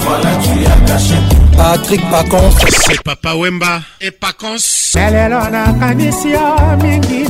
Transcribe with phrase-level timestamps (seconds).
[0.00, 1.14] Voilà, tu as caché.
[1.56, 2.50] Patrick Pacons.
[2.86, 4.94] C'est Papa Wemba et Pacons.
[4.96, 7.24] lelo nakanisi yo mingi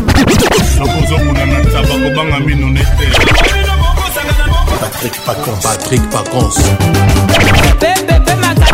[0.78, 3.06] nakozokuna na taba kobanga mino nete
[4.80, 6.56] patrik pacons patrik pacons
[7.78, 8.73] pepepe maka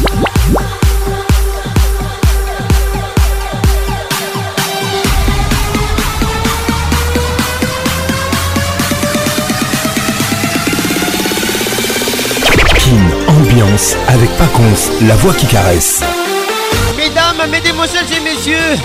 [14.07, 16.01] avec Paconce, la voix qui caresse.
[16.97, 18.77] Mesdames, mesdemoiselles et messieurs,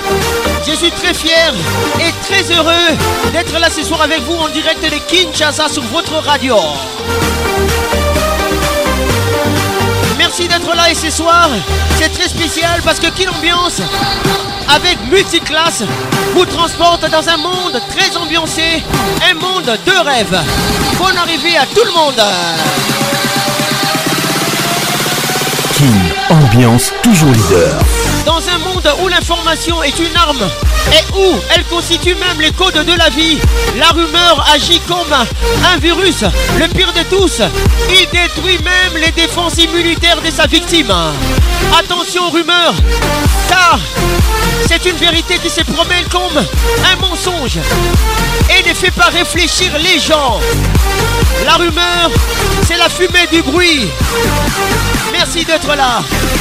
[0.67, 1.53] je suis très fier
[2.01, 2.97] et très heureux
[3.33, 6.57] d'être là ce soir avec vous en direct de Kinshasa sur votre radio.
[10.17, 11.49] Merci d'être là et ce soir,
[12.01, 13.81] c'est très spécial parce que quelle ambiance
[14.69, 15.85] avec Multiclass
[16.35, 18.83] vous transporte dans un monde très ambiancé,
[19.31, 20.41] un monde de rêve.
[20.99, 22.23] Bonne arrivée à tout le monde.
[26.29, 27.73] Ambiance toujours leader.
[28.25, 30.41] Dans un monde où l'information est une arme
[30.93, 33.39] et où elle constitue même les codes de la vie,
[33.79, 36.25] la rumeur agit comme un virus,
[36.59, 37.41] le pire de tous.
[37.91, 40.93] Il détruit même les défenses immunitaires de sa victime.
[41.79, 42.75] Attention rumeur,
[43.49, 43.79] car
[44.67, 46.39] c'est une vérité qui se promène comme
[46.93, 47.57] un mensonge
[48.51, 50.41] et ne fait pas réfléchir les gens.
[51.45, 52.11] La rumeur,
[52.67, 53.87] c'est la fumée du bruit
[55.17, 56.01] merci d'être là.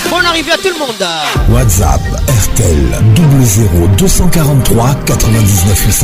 [0.09, 1.03] Bonne arrivée à tout le monde.
[1.49, 2.01] WhatsApp
[2.53, 3.03] RTL
[3.41, 6.03] 00 243 99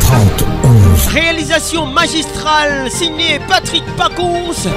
[0.00, 0.20] 30
[0.64, 1.06] 11.
[1.12, 4.70] Réalisation magistrale signée Patrick Pacons.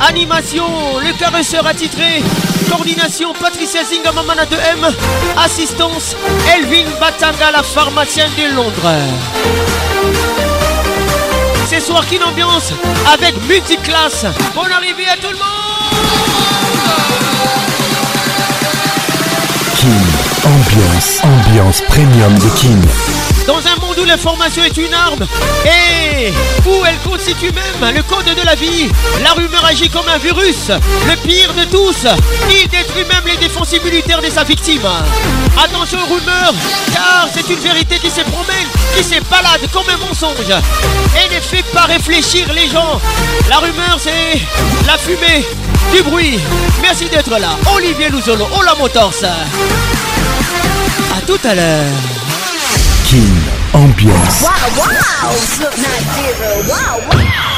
[0.00, 0.64] Animation
[1.02, 2.22] Le Caresseur attitré.
[2.68, 4.92] Coordination Patricia Zingamamana de M.
[5.44, 6.16] Assistance
[6.56, 8.92] Elvin Batanga, la pharmacienne de Londres
[11.80, 12.72] soir, King ambiance
[13.12, 14.26] avec multiclass.
[14.54, 15.96] Bonne arrivée à tout le monde.
[19.74, 20.02] King
[20.44, 22.82] ambiance, ambiance premium de King
[23.48, 25.26] dans un monde où l'information est une arme
[25.64, 27.50] et eh, où elle constitue
[27.80, 28.90] même le code de la vie,
[29.24, 32.06] la rumeur agit comme un virus, le pire de tous.
[32.50, 34.82] Il détruit même les défenses militaires de sa victime.
[35.64, 36.52] Attention aux rumeurs,
[36.92, 40.54] car c'est une vérité qui se promène, qui se balade comme un mensonge
[41.16, 43.00] et ne fait pas réfléchir les gens.
[43.48, 44.40] La rumeur, c'est
[44.86, 45.42] la fumée
[45.96, 46.38] du bruit.
[46.82, 47.56] Merci d'être là.
[47.74, 49.14] Olivier Louzolo, Ola Motors.
[51.16, 52.24] A tout à l'heure.
[53.72, 54.42] Ambiance.
[54.42, 55.30] Wow, wow.
[55.32, 56.68] Slipknot Zero.
[56.68, 57.57] Wow, wow.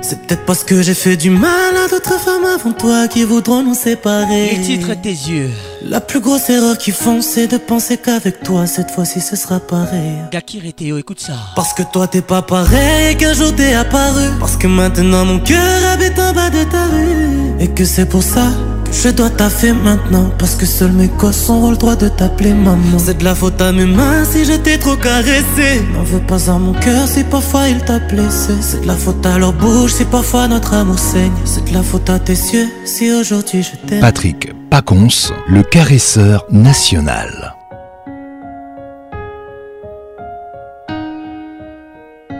[0.02, 3.62] C'est peut-être parce que j'ai fait du mal à d'autres femmes avant toi qui voudront
[3.62, 4.56] nous séparer.
[4.56, 5.50] Les titres tes yeux.
[5.86, 9.60] La plus grosse erreur qu'ils font, c'est de penser qu'avec toi, cette fois-ci, ce sera
[9.60, 10.14] pareil.
[10.32, 11.34] Gakir et écoute ça.
[11.54, 14.24] Parce que toi, t'es pas pareil qu'un jour t'es apparu.
[14.40, 17.60] Parce que maintenant, mon cœur habite en bas de ta rue.
[17.60, 18.48] Et que c'est pour ça
[18.92, 22.98] je dois taffer maintenant parce que seuls mes gosses ont le droit de t'appeler maman.
[22.98, 25.82] C'est de la faute à mes mains si je t'ai trop caressé.
[25.94, 28.52] N'en veux pas à mon cœur si parfois il t'a blessé.
[28.60, 31.30] C'est de la faute à leur bouche si parfois notre amour saigne.
[31.44, 34.00] C'est de la faute à tes yeux si aujourd'hui je t'aime.
[34.00, 35.08] Patrick Pacons,
[35.48, 37.54] le caresseur national.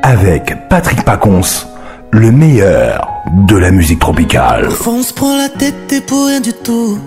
[0.02, 1.43] Avec Patrick Pacons,
[2.11, 4.69] le meilleur de la musique tropicale.
[4.87, 6.99] on se prend la tête t'es pour rien du tout.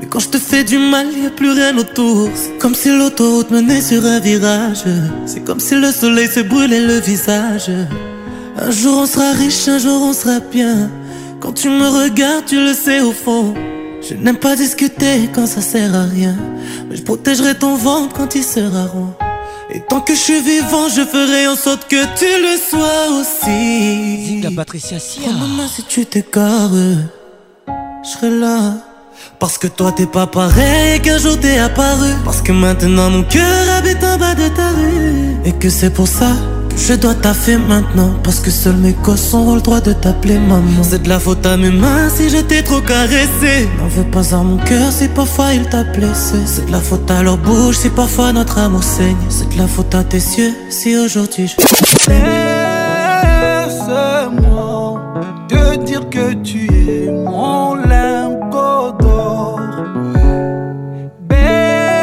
[0.00, 2.30] Mais quand je te fais du mal, y a plus rien autour.
[2.34, 4.84] C'est comme si l'autoroute menait sur un virage.
[5.26, 7.70] C'est comme si le soleil se brûlait le visage.
[8.58, 10.90] Un jour on sera riche, un jour on sera bien.
[11.40, 13.54] Quand tu me regardes, tu le sais au fond.
[14.00, 16.34] Je n'aime pas discuter quand ça sert à rien.
[16.90, 19.14] Mais je protégerai ton ventre quand il sera rond.
[19.70, 24.36] Et tant que je suis vivant, je ferai en sorte que tu le sois aussi.
[24.36, 25.20] Dis-la Patricia si
[25.86, 26.72] tu t'écartes,
[28.02, 28.76] je serai là.
[29.38, 32.08] Parce que toi t'es pas pareil et qu'un jour t'es apparu.
[32.24, 35.36] Parce que maintenant mon cœur habite en bas de ta rue.
[35.44, 36.32] Et que c'est pour ça
[36.78, 40.62] je dois taffer maintenant parce que seuls mes cossons ont le droit de t'appeler maman.
[40.82, 43.68] C'est de la faute à mes mains si je t'ai trop caressé.
[43.80, 46.36] N'en veux pas à mon cœur si parfois il t'a blessé.
[46.46, 49.16] C'est de la faute à leur bouche si parfois notre amour saigne.
[49.28, 51.56] C'est de la faute à tes yeux si aujourd'hui je.
[52.08, 55.00] Laisse-moi
[55.48, 59.58] te dire que tu es mon lingot
[61.28, 61.98] Bercé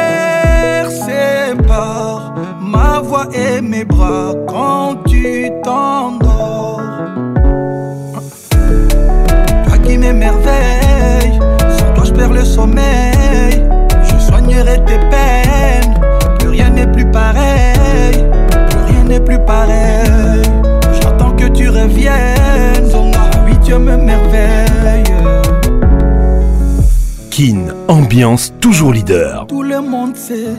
[1.66, 4.34] par ma voix et mes bras.
[9.64, 11.38] Toi qui m'émerveilles
[11.78, 13.66] sans toi je perds le sommeil.
[14.04, 15.94] Je soignerai tes peines,
[16.38, 18.14] plus rien n'est plus pareil.
[18.50, 20.42] Plus rien n'est plus pareil.
[21.02, 22.90] J'attends que tu reviennes.
[23.44, 25.04] oui, Dieu me merveille.
[27.30, 29.46] Kin, ambiance toujours leader.
[29.46, 30.54] Tout le monde sait,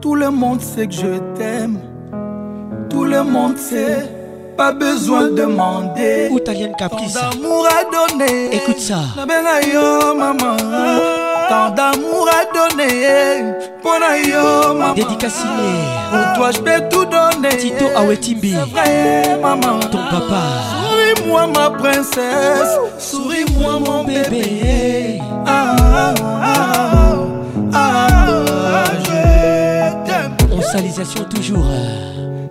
[0.00, 1.78] tout le monde sait que je t'aime.
[2.88, 4.15] Tout le monde sait
[4.56, 6.28] pas besoin de demander.
[6.30, 6.38] Ou
[6.78, 7.14] caprice.
[7.14, 8.56] Tant d'amour à donner.
[8.56, 9.00] Écoute ça.
[9.16, 10.56] Nabenga yo oh, maman.
[11.48, 13.52] Tant d'amour à donner.
[13.82, 14.38] Pona yo
[14.70, 14.94] oh, maman.
[14.94, 17.56] Pour toi je peux tout donner.
[17.58, 18.52] Tito Awetimbi.
[18.54, 19.78] C'est vrai maman.
[19.92, 20.42] Ton papa.
[20.80, 22.78] Souris-moi ma princesse.
[22.98, 25.20] Souris-moi mon bébé.
[25.46, 27.14] Ah, ah, ah,
[27.72, 30.36] ah, ah, je t'aime.
[30.50, 31.64] On toujours.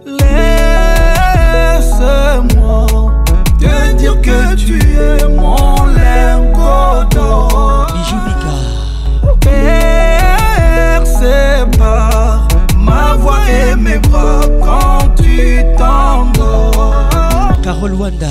[0.06, 0.65] Les
[1.98, 3.12] c'est moi.
[3.60, 7.88] Te dire que tu es mon lingot d'or.
[11.06, 12.46] c'est par
[12.78, 16.94] ma voix et mes bras quand tu t'endors.
[17.64, 18.28] Carole Wanda.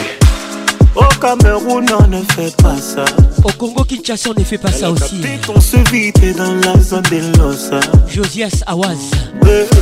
[0.97, 3.05] au Cameroun, on ne fait pas ça.
[3.45, 5.21] Au Congo Kinshasa, on ne fait pas ça aussi.
[5.55, 7.79] On se vide dans la zone des Losa.
[8.09, 8.99] Josias Awaz.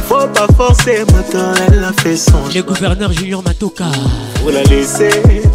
[0.07, 2.37] faut pas forcer, maintenant elle a fait son.
[2.55, 3.87] Le gouverneur Junior Matoka.
[4.43, 5.09] Vous la laissez,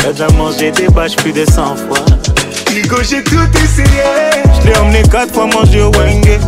[0.07, 1.99] A déjà mangé des bâches plus de 100 fois.
[2.73, 4.41] Nico, j'ai tout essayé.
[4.63, 6.39] Je l'ai emmené quatre fois manger au Wenge.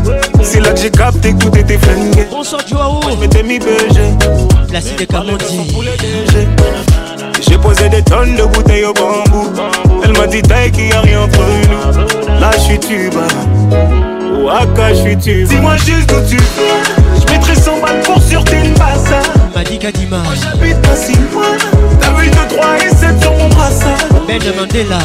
[0.41, 2.25] C'est là que j'ai capté que tout était flingué.
[2.31, 3.01] Bonsoir, Joao.
[3.13, 4.15] Je m'étais mis BG.
[4.69, 5.75] Placide Camondi.
[7.41, 9.49] J'ai posé des tonnes de bouteilles au bambou.
[10.03, 12.39] Elle m'a dit taille qu'il n'y a rien entre nous.
[12.39, 13.21] Là, je suis tuba.
[14.41, 15.49] Waka, je suis tuba.
[15.49, 17.15] Dis-moi juste où tu vas.
[17.19, 18.73] Je mettrai 100 balles pour sur une
[19.53, 20.19] M'a dit Kadima.
[20.19, 21.43] Moi, j'habite à 6 mois.
[21.99, 23.97] T'as vu 2, 3 et 7 sur mon brassard.
[24.27, 24.99] Ben Mandela.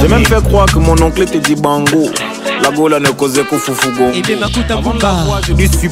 [0.00, 2.08] J'ai même fait croire que mon oncle était dit bango.
[2.62, 4.10] La gola ne causait qu'au foufougon.
[4.14, 5.18] Et eh bien Makuta Bumba,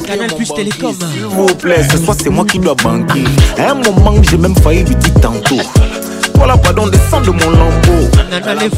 [0.05, 0.93] Canal Plus Télécom.
[1.13, 3.23] S'il vous plaît, ce soir c'est moi qui dois banquer.
[3.57, 5.57] À un moment, j'ai même failli lui dire tantôt.
[6.35, 8.09] Voilà, pardon, descend de mon lambeau.
[8.43, 8.69] Canal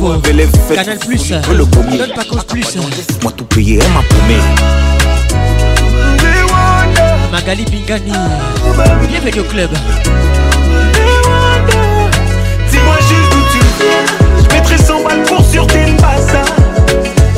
[0.98, 1.98] Plus, le premier.
[1.98, 2.76] Donne pas cause plus.
[3.22, 4.42] Moi tout payer elle m'a promis.
[7.32, 8.12] Magali Bingani,
[9.10, 9.70] bienvenue au club.
[15.56, 16.42] sur Kinshasa.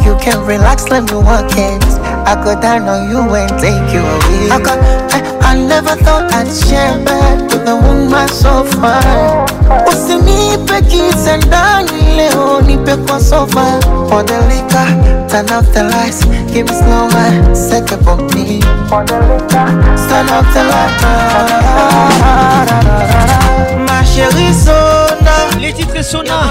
[0.05, 1.81] You can relax, let me work it.
[2.27, 4.51] I go down on you and take you away.
[4.51, 4.79] I got.
[5.15, 9.47] I, I never thought I'd share bed with a woman so fine.
[9.87, 13.65] Usinipe kiza ndani leo, nipe kwa sofa.
[14.11, 14.89] Order liquor,
[15.29, 18.61] turn off the lights, give me slow man, set up on me.
[18.93, 19.69] Order liquor,
[20.09, 21.05] turn off the lights.
[21.05, 25.26] Ah, ah, ah, Ma chérie sonne.
[25.61, 26.51] Les titres Sona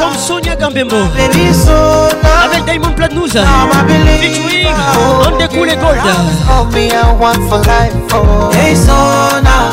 [0.00, 0.96] Comme Sonia Gambembo
[2.44, 3.32] Avec Diamond Platnous
[4.20, 4.66] Featuring
[4.98, 6.04] On Cool et Gold
[6.50, 6.66] oh.
[8.52, 9.72] Hey Sona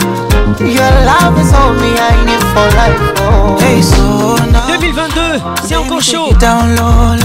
[0.60, 3.58] Your love is all me I need for life oh.
[3.60, 7.18] Hey Sona 2022 c'est encore chaud down low,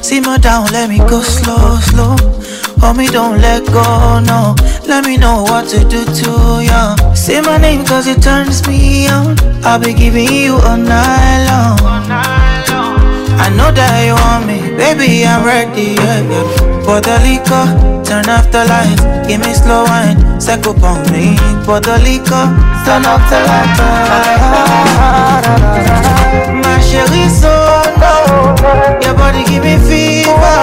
[0.00, 2.16] See down let me go slow slow
[2.80, 3.84] Homie, don't let go,
[4.24, 4.56] no.
[4.88, 6.96] Let me know what to do to ya.
[7.14, 9.36] Say my name cause it turns me on.
[9.64, 11.78] I'll be giving you all night long.
[13.38, 15.94] I know that you want me, baby, I'm ready.
[15.94, 17.00] Yeah, yeah.
[17.00, 21.36] the liquor, turn off the lights, give me slow wine, set up on me.
[21.64, 22.44] for the liquor,
[22.82, 23.78] turn off the lights.
[26.62, 27.61] My chérie, so
[28.02, 30.56] your body give me fever.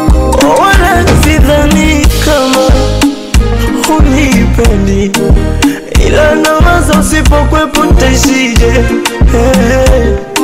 [0.62, 2.66] wala sidhani kama
[3.98, 5.10] unipendi,
[6.06, 8.72] ila nawaza usipokwepo ntaishije?
[9.32, 10.35] hey.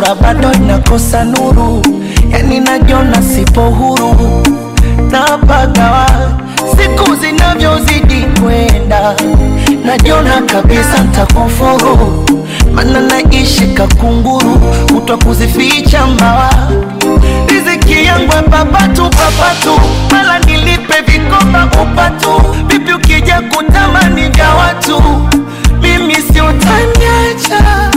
[0.00, 1.82] sura bado inakosa nuru,
[2.30, 4.16] yani najona sipo huru
[5.10, 6.06] na pagawa
[6.76, 9.14] siku zinavyozidi kwenda,
[9.84, 12.24] najona kabisa ntakufuru,
[12.74, 14.60] mana naishi kakunguru,
[14.94, 16.50] kutwa kuzificha mbawa
[17.48, 19.80] riziki yangu papatu papatu,
[20.12, 25.02] mala nilipe vikomba upatu, vipi ukija kutamani vya watu,
[25.82, 27.90] mimi sio tanyacha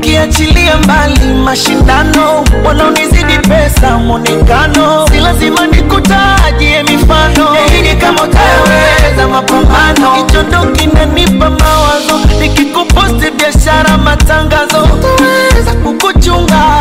[0.00, 10.58] ukiachilia mbali mashindano, wanaonizidi pesa, mwonekano, si lazima nikutajie mifano hey, kama utaweza mapambano, kichondo
[10.72, 16.80] kinanipa mawazo, nikikuposti biashara, matangazo, utaweza kukuchunga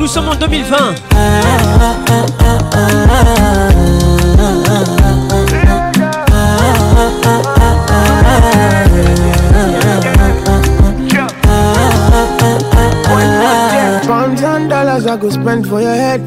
[0.00, 0.76] Nous sommes en 2020.
[14.68, 16.20] dollars I go spend for your head.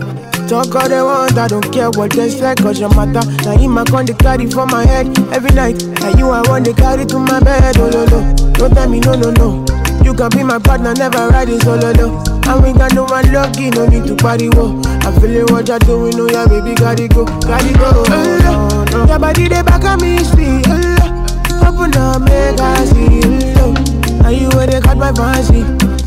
[0.47, 3.25] Talk all they want, I don't care what they say, cause your matter.
[3.43, 5.83] Now him my con they carry for my head every night.
[6.01, 8.33] Now you I want they carry to my bed, oh no no.
[8.53, 9.65] Don't tell me no no no.
[10.03, 12.36] You can be my partner, never ride in solo oh, no.
[12.49, 14.81] And we got no one lucky, no need to party, whoa.
[15.03, 17.91] I'm feeling what you're doing, oh yeah, baby, gotta go, gotta go.
[18.07, 19.05] Oh, no.
[19.05, 20.63] Your body, they back at me, speed.
[20.65, 23.19] Oh, open up, make I see.
[23.59, 23.73] Oh,
[24.21, 25.59] now you where they caught my fancy.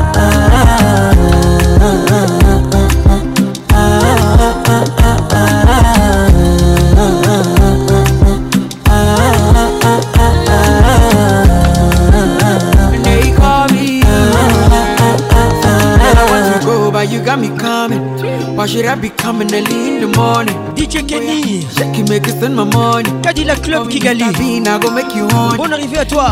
[18.82, 20.58] Here I be coming early in the morning.
[20.74, 23.12] DJ oh, Kenny, check Jackie make us send my money.
[23.22, 25.54] Kadi la Club Kigali, I go make you on.
[25.56, 26.32] Bon arrivé à toi.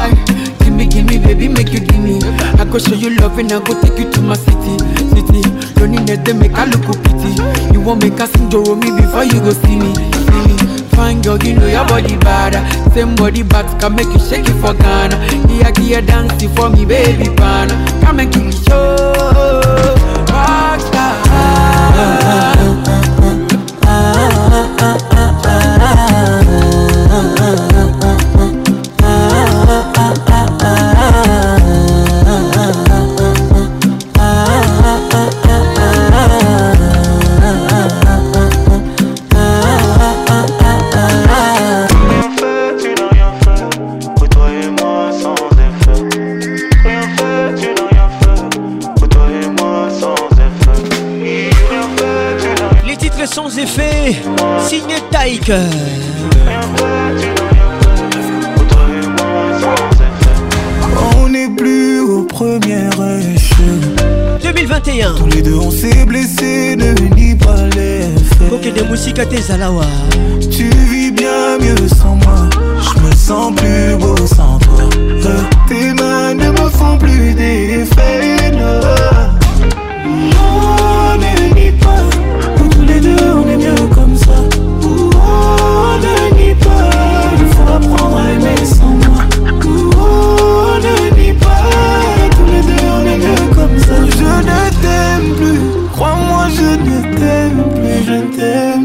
[0.59, 2.17] Give me, give me, baby, make you give me.
[2.57, 4.81] I go show you love and I go take you to my city,
[5.13, 5.45] city.
[5.77, 7.37] Don't need to make I look pretty.
[7.71, 10.55] You won't make us enjoy me before you go see me, see me.
[10.97, 12.57] Fine girl, you know your body bad.
[12.95, 15.15] Same body bad can make you shake it for Ghana.
[15.53, 17.77] Here, here, dance for me, baby, pana.
[18.01, 18.95] Come and give me show.
[19.37, 21.58] Oh, oh, Rockstar.
[22.01, 23.08] oh, oh, oh,
[54.59, 54.97] signe
[61.19, 62.87] On n'est plus au premier
[63.33, 63.57] échec.
[64.43, 65.15] 2021.
[65.15, 68.51] Tous les deux on s'est blessés, ne nie pas les faits.
[68.51, 72.49] Ok, des à tes Tu vis bien mieux sans moi.
[72.81, 74.83] Je me sens plus beau sans toi.
[75.67, 78.55] Tes mains ne me font plus des faits
[88.41, 89.25] Mais sans moi
[90.81, 96.47] ne dit pas Tous les deux on est comme ça Je ne t'aime plus Crois-moi
[96.55, 98.78] je ne t'aime plus Je t'aime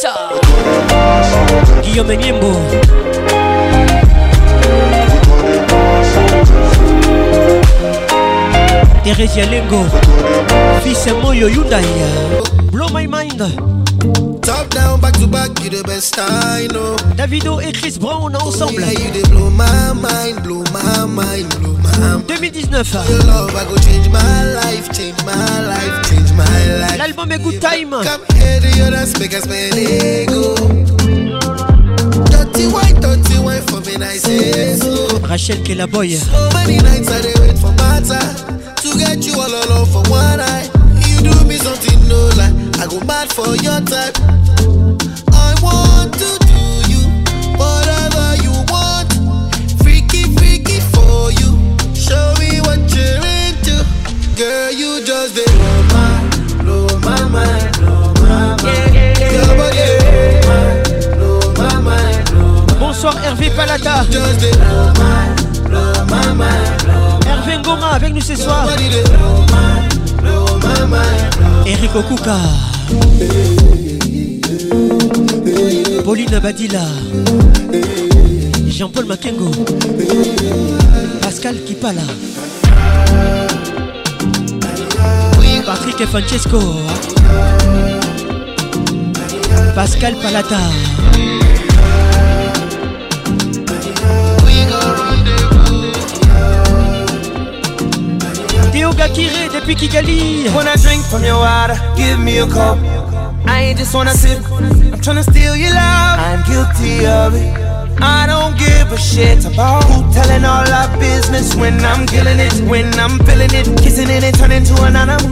[0.00, 0.30] Salsa.
[1.82, 2.16] Guillaume
[9.04, 9.84] Teresia Lengo.
[11.22, 11.84] Moyo Hyundai.
[12.70, 13.38] Blow my mind.
[14.42, 16.96] Top down, back to back, you the best I know.
[17.16, 18.80] Davido et Chris Brown ensemble.
[18.80, 21.79] Yeah, you blow my mind, blow my mind, blow.
[22.28, 22.94] 2019 mille dix-neuf,
[26.98, 27.94] l'album est good time.
[35.24, 37.08] Rachel qui est la boy, so many nights.
[37.08, 40.68] I'm going to get you all alone for one eye.
[41.06, 44.12] You do me something no like I go bad for your time.
[45.32, 46.49] I want to.
[63.24, 64.04] Hervé Palata.
[67.26, 68.68] Hervé Ngoma avec nous ce soir.
[71.64, 72.36] Eric Okuka.
[76.04, 76.82] Pauline Abadila.
[78.68, 79.50] Jean-Paul Makengo.
[81.22, 82.02] Pascal Kipala.
[85.64, 86.58] Patrick et Francesco.
[89.74, 90.56] Pascal Palata.
[98.70, 100.46] Dioga Kire depuis Kigali.
[100.54, 102.78] Wanna drink from your water, give me a cup.
[103.46, 106.18] I ain't just wanna sip, I'm tryna steal your love.
[106.22, 107.50] I'm guilty of it.
[108.00, 112.52] I don't give a shit about who telling all our business when I'm killing it,
[112.70, 115.30] when I'm feeling it, kissing it and turning to an animal.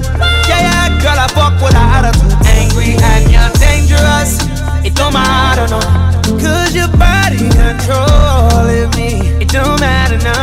[0.51, 2.35] Yeah, yeah, girl, I fuck with a attitude.
[2.59, 4.43] Angry and you're dangerous.
[4.85, 5.79] It don't matter, no.
[6.43, 9.23] Cause your body controlling me.
[9.39, 10.35] It don't matter, no.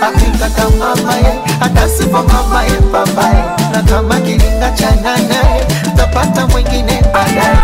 [0.00, 7.58] Hakika kama mamaye, hata sivyo mamaye babaye, na kama kilinga cha nanaye, utapata mwingine baadaye.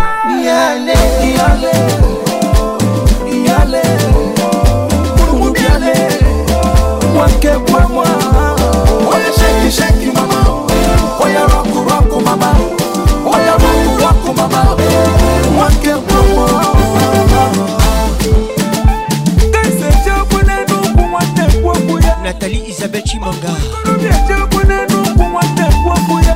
[0.46, 1.09] Yale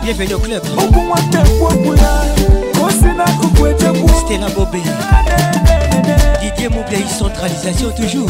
[0.04, 0.60] Bienvenue au club.
[4.38, 4.78] la Bobé.
[6.42, 6.68] Didier
[7.08, 8.28] centralisation toujours.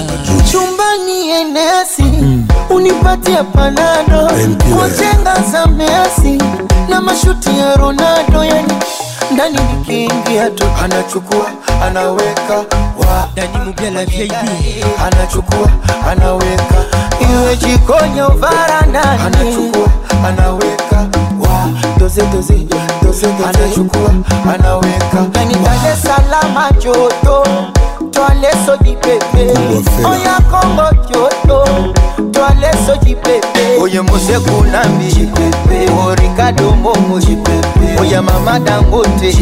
[0.50, 2.44] chumbani enesi mm.
[2.70, 4.32] unipatia panado
[4.76, 6.38] kwa chenga za mesi
[6.88, 8.72] na mashuti ya Ronaldo yani
[9.32, 11.46] ndani nikiingia tu anachukua
[11.84, 12.56] anaweka
[12.98, 14.32] wa Dani Mubia la VIP
[15.04, 15.70] anachukua
[16.10, 16.84] anaweka
[17.32, 19.88] iwe jikoni au varandani anachukua
[20.26, 20.79] anaweka
[22.10, 22.66] doze doze
[23.02, 24.10] doze anachukua
[24.54, 27.44] anaweka kanitale salama joto
[28.10, 29.52] twale sodi pepe
[30.08, 31.64] oya kombo joto
[32.54, 35.28] male soki pepe oye moseku lambi
[35.90, 37.20] o ricardo mbongo
[38.00, 39.34] oya mama dangote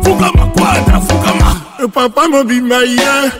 [0.00, 3.30] Fukama Quadra Fukama eh, Papa mobimba ye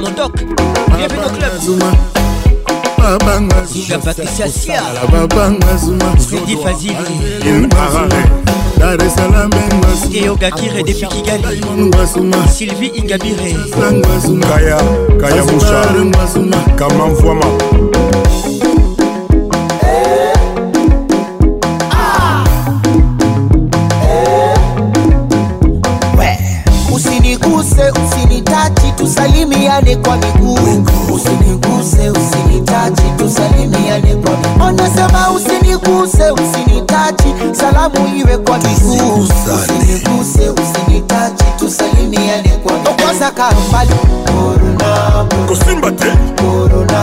[0.00, 0.32] Mondoc
[0.96, 1.90] Bienvenue au club Zuma
[2.98, 6.96] babanga zinga patricia sia babanga zuma zidi fazili
[7.46, 8.28] in parare
[8.76, 14.78] dar es salaam ngas geyoga kire depuis kigali ngasuma sylvie ingabire ngasuma kaya
[15.20, 17.46] kaya musha ngasuma kama mvwama
[29.30, 30.58] tusalimiane kwa miguu,
[31.14, 34.64] usiniguse, usinitachi, tusalimiane kwa miguu.
[34.64, 43.02] Onasema usiniguse, usinitachi, salamu iwe kwa miguu, usiniguse, usinitachi, tusalimiane kwa miguu.
[43.04, 43.90] Kwanza kaa mbali,
[44.24, 46.08] korona, kusimba te,
[46.42, 46.77] korona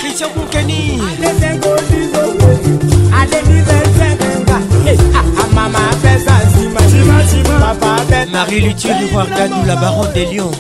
[0.00, 0.80] Christian Boukeni.
[5.54, 6.81] Mama pesa nsima
[8.32, 10.50] Marie Luthier de Danou, la baronne des lions.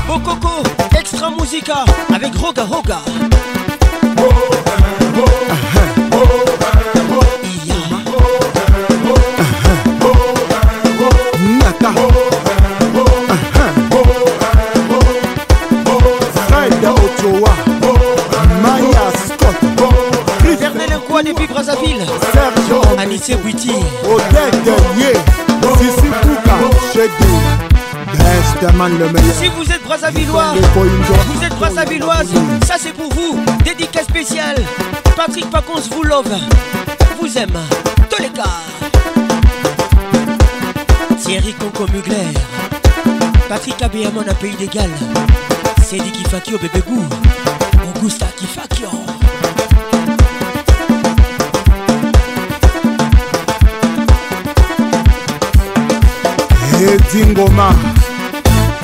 [0.08, 0.62] bokoko
[1.00, 1.84] extra musica
[2.14, 2.98] avec roga roga
[4.18, 5.91] oh, oh, oh.
[23.24, 23.68] C'est Witty.
[23.70, 23.74] Si
[29.46, 29.80] vous êtes
[30.16, 32.30] Villois, vous êtes Brazzavilloise,
[32.66, 33.38] ça c'est pour vous.
[33.64, 34.56] Dédicace spéciale.
[35.16, 36.26] Patrick Pacons vous love.
[37.20, 37.48] Vous aime.
[38.10, 38.60] Tous les gars.
[41.24, 42.16] Thierry Conco Mugler.
[43.48, 44.90] Patrick Abéamon à Pays d'égal
[45.78, 47.06] C'est Cédric au Bébé goût
[47.96, 48.71] Augusta Kifak.
[56.82, 57.74] edi ngoma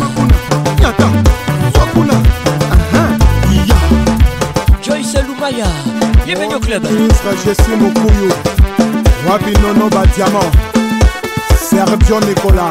[5.58, 5.66] Maya,
[6.26, 6.84] bienvenue au club.
[6.92, 8.32] Ministre Jessie Mokouyou,
[9.28, 10.52] Wabi Nono Badiamant,
[11.60, 12.70] Sergio Nicolas.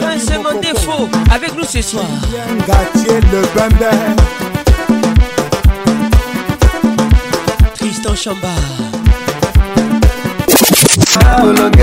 [0.00, 2.04] Prince mon défaut avec nous ce soir.
[2.68, 3.96] Gatier le Bender.
[7.74, 9.01] Tristan Chambard.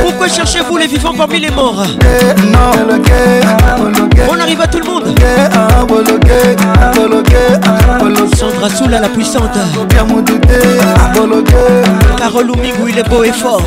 [0.01, 1.83] Pourquoi cherchez-vous les vivants parmi les morts
[4.29, 5.15] On arrive à tout le monde
[8.35, 9.51] Sandra Soula la puissante
[12.17, 13.61] Carole où il est beau et fort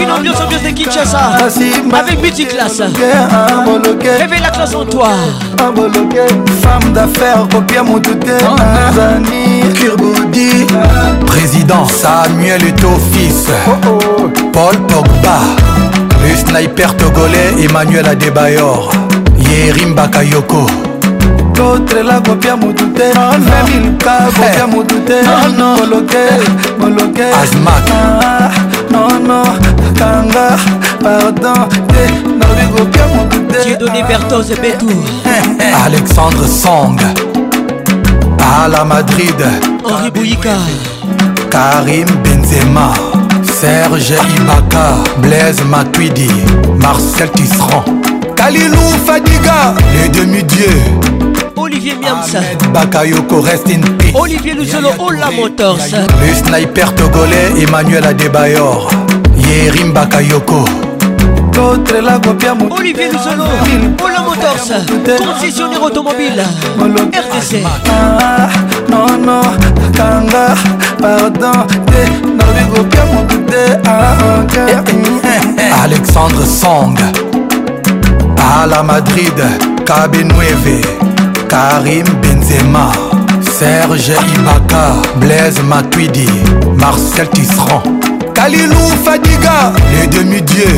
[0.00, 1.18] Une ambiance ambiance de Kinshasa
[1.98, 2.80] Avec multiclasse
[4.18, 5.08] Réveille la classe en toi
[6.60, 9.72] Femme d'affaires, papier mon Tanzanie, ah, ah.
[9.74, 10.66] Kirbodi
[11.26, 13.70] Président Samuel est au fils oh,
[14.00, 14.28] oh.
[14.52, 15.38] Paul Pogba
[16.22, 18.92] Le sniper togolais Emmanuel Adebayor
[19.50, 20.66] Yerim Bakayoko
[21.56, 23.12] kotrela kopiamo tute
[23.46, 25.18] femilka kopiamo tute
[25.56, 26.24] koloke
[26.80, 27.28] koloke
[28.90, 29.42] nono
[29.98, 30.58] kanga
[31.02, 32.02] pardon te
[32.38, 34.90] nabi kopiamo tutedonivertose betu
[35.84, 37.00] alexandre song
[38.54, 39.34] à la Madrid
[39.88, 40.56] Henri Bouyika
[41.48, 42.92] Karim Benzema
[43.60, 46.28] Serge Ibaka Blaise Matuidi
[46.82, 47.86] Marcel Tisserand
[48.36, 50.82] Kalilou Fadiga, les demi-dieux.
[51.56, 52.38] Olivier Miamsa,
[52.72, 54.14] Bakayoko rest in peace.
[54.14, 55.78] Olivier Luzolo, Ola Motors.
[56.20, 58.90] Le sniper togolais Emmanuel Adebayor.
[59.36, 60.64] Yerim Bakayoko.
[62.76, 63.44] Olivier Luzolo,
[64.04, 64.80] Ola Motors,
[65.18, 66.42] concessionnaire automobile,
[66.80, 67.62] RDC.
[67.90, 68.48] Ah,
[68.88, 69.42] non, non,
[69.94, 70.54] Kanga,
[71.00, 71.50] pardon,
[73.84, 74.16] ah,
[75.84, 76.96] Alexandre Song.
[78.42, 79.32] ala madrid
[79.84, 80.82] kabe 9
[81.48, 82.86] karim benzema
[83.58, 84.84] serge ibaka
[85.20, 86.28] blaise matuidi
[86.80, 87.86] marcel tisserand
[88.36, 89.58] kalilou fadiga
[89.92, 90.74] le demi-dieu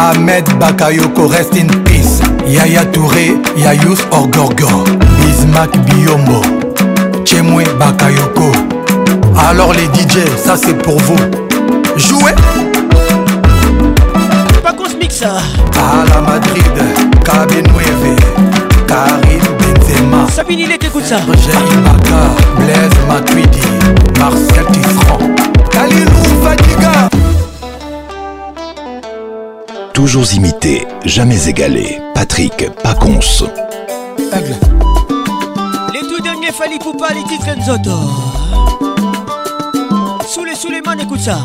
[0.00, 2.16] ahmed bakayoko rest in peace
[2.56, 3.26] yaya touré
[3.64, 4.84] yayus orgorgor
[5.16, 6.40] bismak biombo
[7.24, 8.50] chemwe bakayoko
[9.48, 10.16] alors les dj
[10.46, 11.24] ça c'est pour vous
[12.08, 12.36] jouez
[15.24, 16.64] à la Madrid,
[17.24, 18.16] Kabenueve,
[18.86, 21.50] Karim Benzema Sabine il écoute ça Roger,
[21.82, 23.60] Maka, Blaise Matuidi,
[24.18, 25.18] Marcel Tisserand
[25.70, 27.10] Kalilou Fatiga
[29.92, 33.20] Toujours imité, jamais égalé Patrick Pacons
[34.32, 34.56] Aigle
[35.92, 37.90] Les tout derniers Fali Poupa, les titres
[40.26, 41.38] sous les Souleymane écoute ça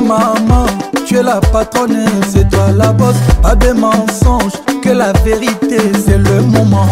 [0.00, 0.66] maman,
[1.06, 6.18] tu es la patronne, c'est toi la boss Pas des mensonges, que la vérité c'est
[6.18, 6.88] le moment.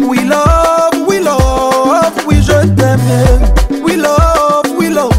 [0.00, 3.00] We love, we love, oui je t'aime.
[3.82, 5.10] We love, we love,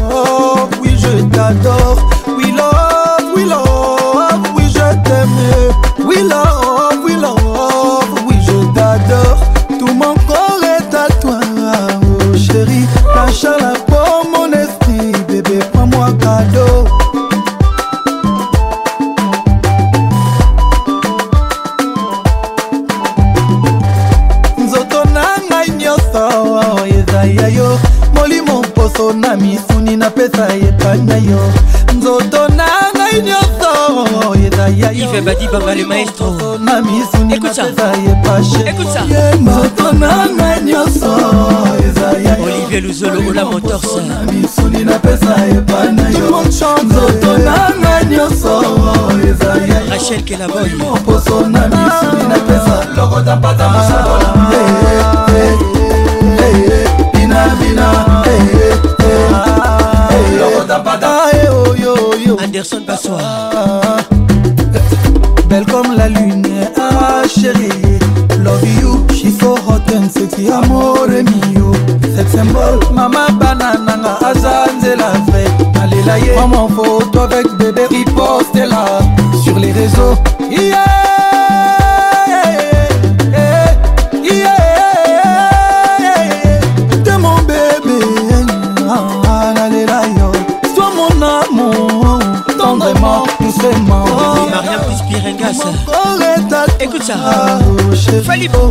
[0.82, 2.19] oui je t'adore.
[35.40, 37.64] Freddy Baba le maestro na misuni écoute ça
[38.66, 39.04] écoute ça
[39.38, 41.16] nzoto nanga nyonso
[41.80, 48.60] eza olivier luzolo ola motors na misuni napesa yebana yo nzoto nanga nyonso
[49.24, 49.54] eza
[49.88, 50.70] rachel kelaboy
[51.06, 55.26] poso na misuni napesa lokota mpata eh, mosabola
[57.12, 59.04] binabina eh,
[60.10, 64.14] eh, lokota mpata ah, oh, anderson basoa ah, ah,
[65.64, 66.42] belle comme la lune
[66.76, 67.68] Ah chérie
[68.42, 71.72] Love you, she so hot and sexy Amore mio
[72.16, 75.44] Sex symbol, mama banananga Aza nzela ve
[75.80, 78.86] Alela ye Maman photo avec bébé Ripostela
[79.44, 80.16] Sur les réseaux
[80.50, 80.99] Yeah
[96.48, 96.68] classe.
[96.80, 97.14] Écoute ça.
[98.24, 98.70] Falibo.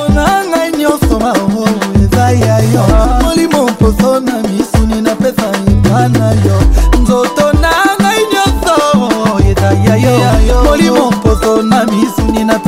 [3.24, 6.59] molimo mposo na misuni napesa epa na yo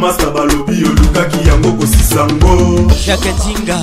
[0.00, 3.78] hamas na balobi olukaki yango kosisango jakatinga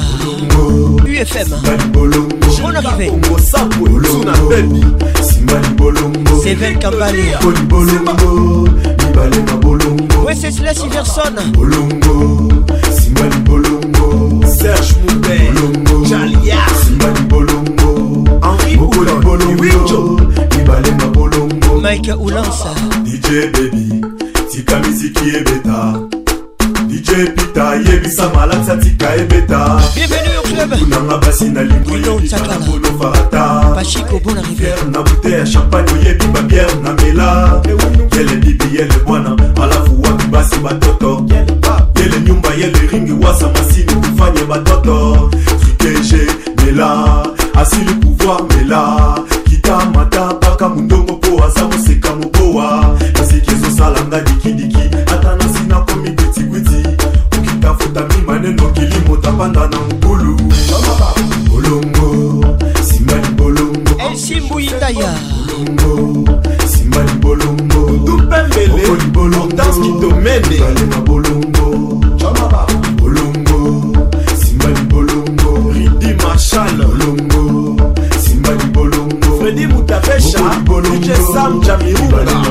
[1.06, 1.52] ufm
[1.92, 4.86] bolongosapoolona bebi
[5.24, 12.48] simba libolongo seven kambalepo libolongo mibale na bolongo weseslasverson bolongo
[13.00, 17.98] simba libolongo serge mubelongo jalia simba libolongo
[18.58, 20.18] henri moko libolongo
[20.58, 23.94] mibale na bolongo mike ulansa dj bebi
[24.52, 25.67] tika miziki ebet
[28.08, 29.82] kopesa malaksa tika ebeta
[30.80, 33.86] kunanga basi na lingoyebikabolo farataer
[34.92, 37.62] na bute ya champagne oyebi babiere na mela
[38.18, 41.26] yele bibi yele bwana alafu wapi basi batoto
[42.00, 45.32] yele nyumba yele ringi wasa masini kufanye batoto
[45.78, 46.28] trikeje
[46.66, 47.24] mela
[47.60, 49.18] asili pouvoir mela
[49.50, 55.07] kita mata mpaka mondongo mpo aza koseka mobowa nasiki ezosala nga dikidiki
[58.52, 60.36] monene nokili moto apanda na nkulu
[61.50, 62.42] bolongo
[62.82, 65.12] nsima libolongo esimbuyitaya
[65.48, 66.30] bolongo
[66.66, 71.66] nsima libolongo dumpembeleolibolongoalema bolongo
[72.96, 73.88] bolongo
[74.34, 77.74] nsima libolongo ridi marshal bolongo
[78.20, 82.47] nsima libolongo fredi mutapesha bolongo sam jamiruba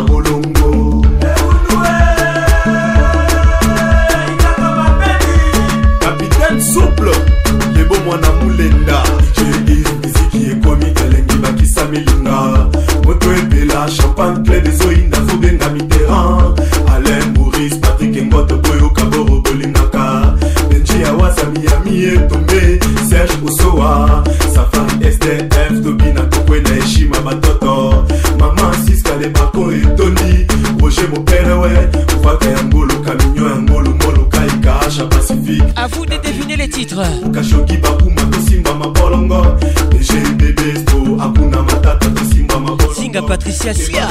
[43.74, 44.08] siasia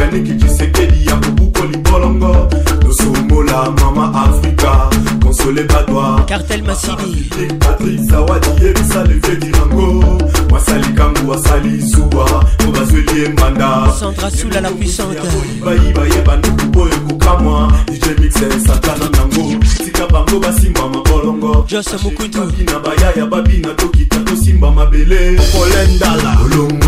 [0.00, 2.34] yaniki kisekedi ya kobukoli bolongo
[2.80, 4.90] tosomola mama afrika
[5.22, 10.04] konsole badwa kartel masini patrice awadi yebisa levie dirango
[10.50, 16.96] mwasali kambu asali zuwa po bazweli ye manda sandra sula la puissantebayiba ye banduku oyo
[17.08, 24.70] kokamwa ijemixe satana nango tika bango basimbama bolongo jose mokutu na bayaya babina tokita tosimba
[24.70, 26.87] mabele polendala olongo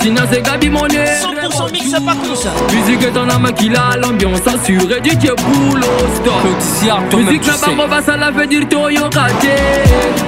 [0.03, 3.69] Tina c'est Gabi Monet 100% mix c'est pas comme ça Musique est la âme qui
[3.69, 5.87] l'a l'ambiance assurée du Dieu boulot
[6.17, 10.27] stop Musique là-bas barbe va ça la veut dire Toyo Kate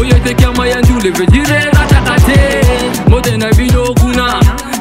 [0.00, 2.64] Oye te kama yandu le veut dire Ratakate
[3.08, 4.40] Modena vidéo Kuna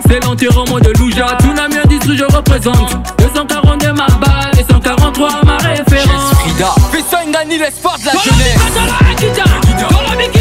[0.09, 1.53] C'est l'enterrement de Louja Tout
[1.87, 7.19] dit ce que je représente 242 ma balle et 143 ma référence Frida Fais ça
[7.23, 9.35] une l'espoir de la jeunesse
[9.77, 10.40] Dans la la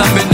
[0.00, 0.27] I've been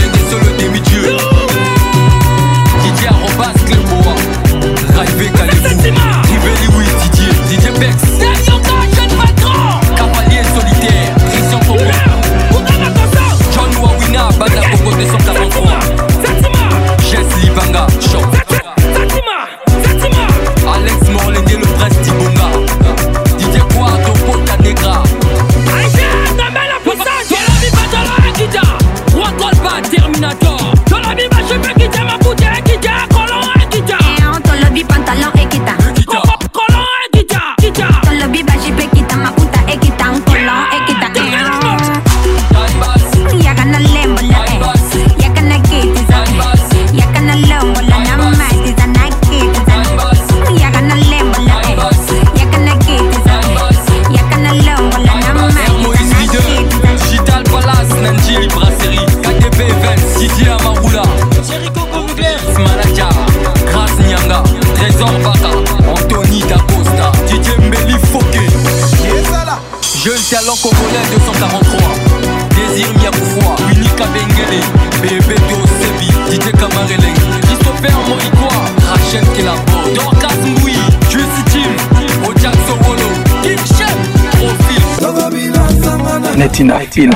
[86.62, 87.12] Latina Film.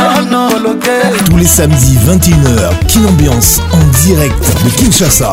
[0.00, 0.20] Ah
[1.30, 5.32] Tous les samedis 21h, Kin Ambiance en direct de Kinshasa.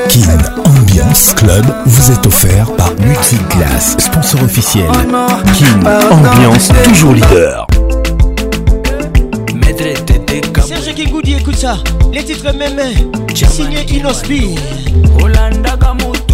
[0.09, 0.31] Kin
[0.65, 4.87] Ambiance Club vous est offert par Multiclass, sponsor officiel.
[4.91, 7.67] Oh Kin ah Ambiance, toujours leader.
[10.67, 11.77] Serge Kigoudi, écoute ça.
[12.11, 13.07] Les titres mémés,
[13.55, 14.55] signé Inospi.
[15.23, 16.28] Hollanda Gamoto.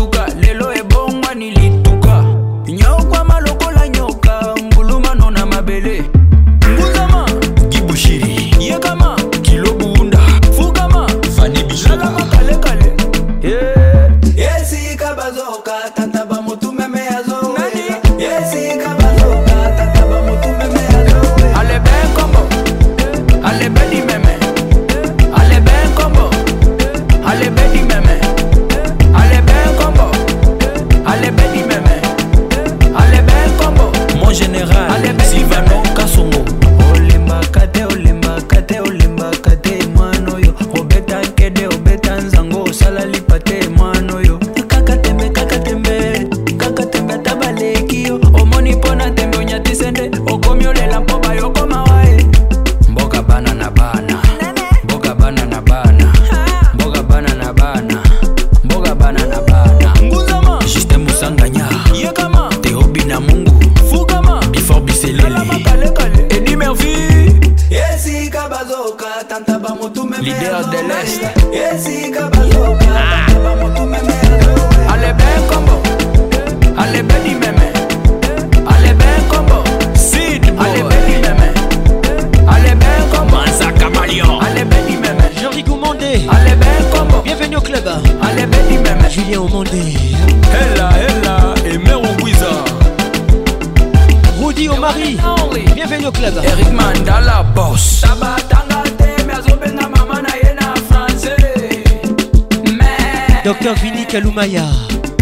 [104.15, 104.67] Patrick Aloumaya.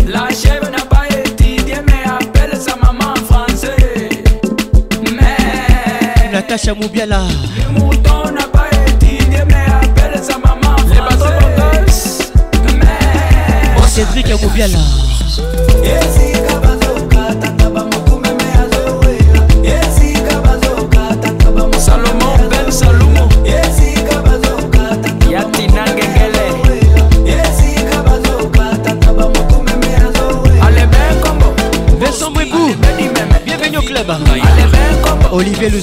[0.06, 3.76] La chèvre n'a pas été mais appelle sa maman en français.
[5.14, 6.30] Mais.
[6.30, 7.22] Natacha Moubiala.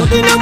[0.00, 0.37] No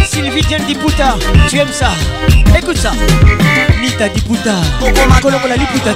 [0.07, 0.77] Sylvie dit
[1.49, 1.89] tu aimes ça?
[2.57, 2.91] Écoute ça.
[3.81, 4.05] Nita
[5.09, 5.91] ma Colombo la Liputa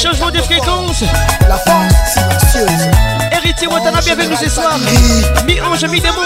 [0.00, 1.02] Changement de fréquence.
[1.48, 2.88] La force silencieuse.
[3.32, 4.78] Héritier Watanabe avec nous ce soir.
[5.44, 6.22] Mi-ange, mi-démon.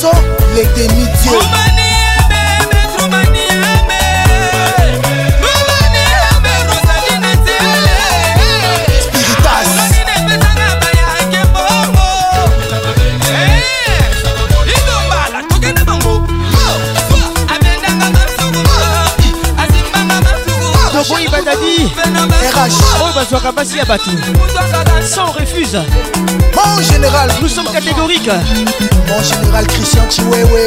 [0.00, 0.10] biso
[0.54, 1.59] lete mitie
[23.30, 24.10] azwaka basi ya bato
[25.06, 25.76] sans refuse
[26.56, 28.26] mon général nous sommes catégoriques
[29.06, 30.66] mon général christian chiwewe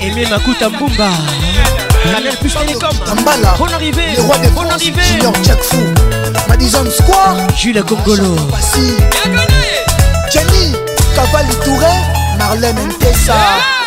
[0.00, 0.06] eh.
[0.06, 1.08] eme makuta mbumba
[2.10, 5.82] Khaled Push Télécom Tambala Bon arrivé Les rois des Bon arrivé Junior Jack Fou
[6.48, 8.96] Madison Square Jules Congolo Passy
[10.30, 10.72] Jenny
[11.14, 11.90] Cavalli Touré
[12.38, 13.83] Marlène Ntessa yeah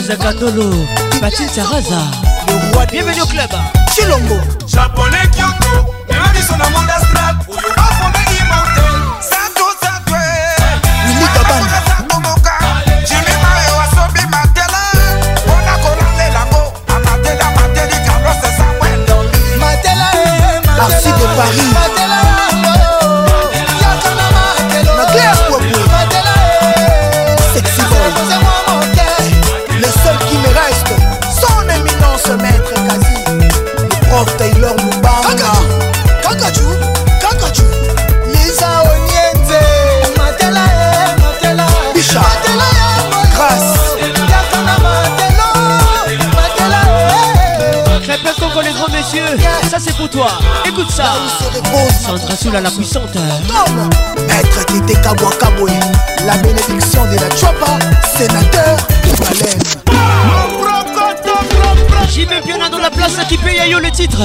[0.00, 0.70] Rose Katolo,
[1.20, 2.00] Patrice Raza.
[2.48, 3.50] Le roi bienvenue au club.
[3.94, 4.38] Chilongo.
[4.66, 8.96] Japonais Kyoko, Mélanie na monde astral, Oyo Bafondé immortel.
[9.20, 10.16] Sato Sato.
[11.06, 11.82] Lili Kabanda.
[18.82, 21.79] Eh, Merci de Paris
[50.12, 50.38] Écoute toi.
[50.66, 51.04] Écoute ça.
[52.04, 53.14] Sandra Soula la puissante.
[53.14, 55.70] Maître Tite Kaboué,
[56.26, 57.78] la bénédiction de la Chopa,
[58.16, 59.58] sénateur Ivalem.
[62.08, 64.18] J'y mets bien dans la place qui paye yo le titre.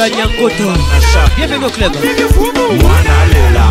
[0.00, 0.72] vanyangoto
[1.36, 1.94] bienvenu au club
[2.56, 3.66] mwana lela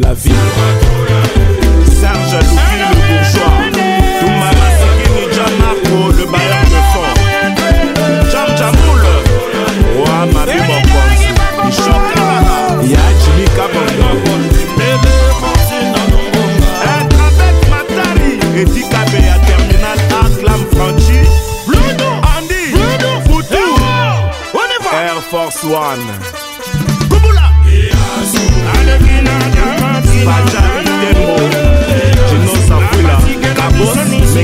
[0.00, 0.79] la vie.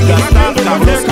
[0.07, 1.06] Tap, the tap,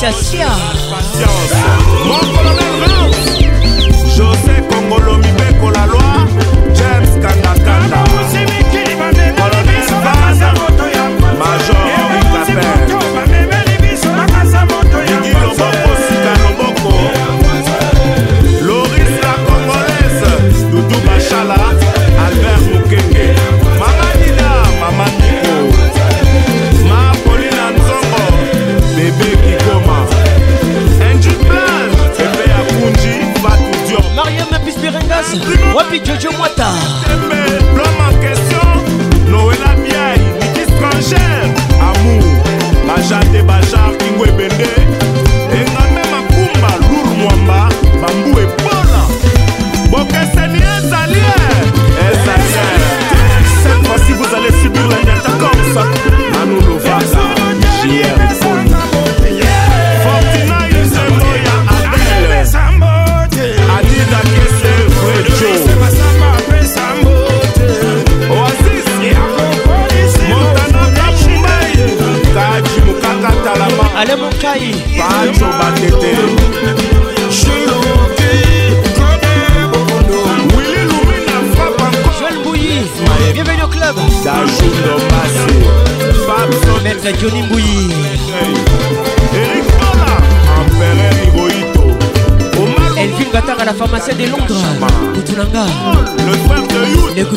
[0.00, 0.75] 笑笑。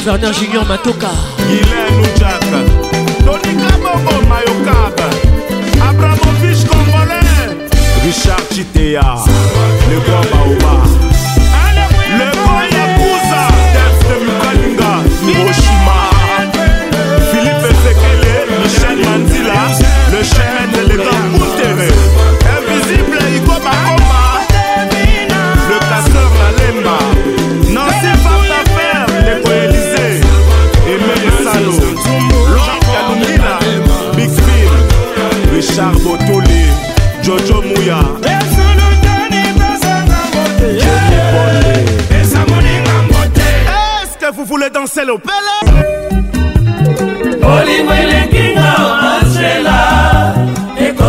[0.10, 1.19] Werner Junior Matoka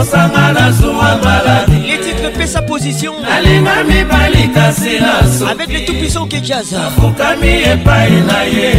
[0.00, 5.68] tosanga na zuwa maladi les titres pe sa position nalinga mibali kasi na soki avec
[5.72, 8.70] le tout-puissant kejaza afukami epai na ye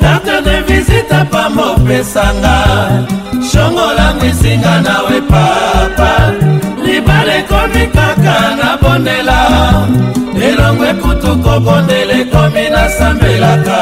[0.00, 2.56] karte de visite pamba opesanga
[3.52, 6.16] shongolango esinga nawe papa
[6.84, 9.38] libala ekomi kaka na bondela
[10.46, 13.78] elongo ekutu kobondela ekomi nasambelaka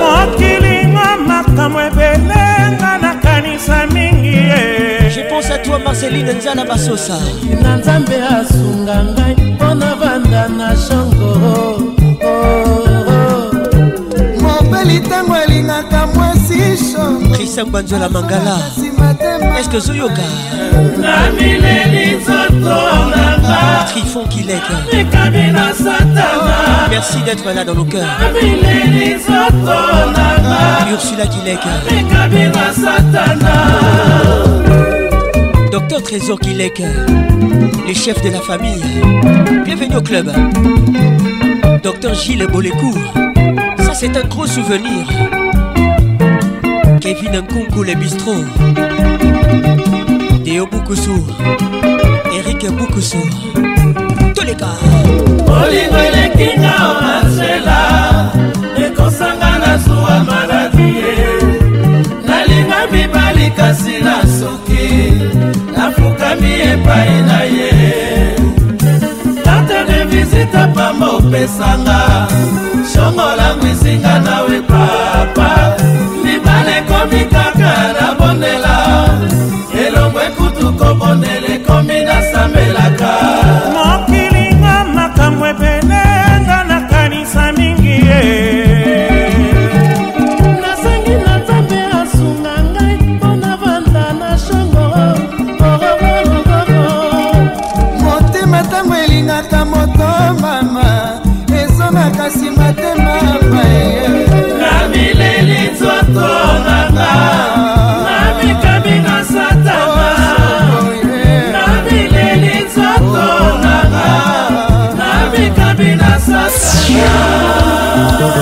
[0.00, 7.18] mokilinga makambo ebelenga nakanisa mingi ye je pense à toi marceline nzana basosa
[7.62, 11.32] na nzambe asunga ngai mpo na banda na shango
[14.42, 16.58] mobeli ntango alingaka mwasi
[17.34, 18.56] kristian banzola mangala
[19.60, 20.26] eske zoyoka
[21.00, 22.76] na mileli nzoto
[23.10, 26.26] nanga trifon kilekekami na satana
[26.90, 29.76] merci d'être là dans nos cœurs na mileli nzoto
[30.16, 33.54] nanga ursula kilekekami na satana
[35.88, 36.46] Docteur Trésor que
[37.86, 38.80] les chefs de la famille.
[39.66, 40.32] Bienvenue au club.
[41.82, 43.12] Docteur Gilles Bolécourt,
[43.80, 45.06] ça c'est un gros souvenir.
[47.02, 48.32] Kevin Nkunku, les bistrots.
[50.42, 51.22] Théo Boukoussou,
[52.32, 53.18] Eric Boukoussou.
[54.34, 54.78] Tous les gars.
[55.70, 57.82] et elekinga onanzela
[58.78, 61.14] ekosanga la zuwa maladie,
[62.26, 63.93] la nalinga mibali Malikasi
[66.72, 67.72] epai na ye
[69.46, 71.98] tata de visita pamba opesanga
[72.92, 75.50] shongolango ezinga nawe papa
[76.24, 78.06] libala ekomi kaka na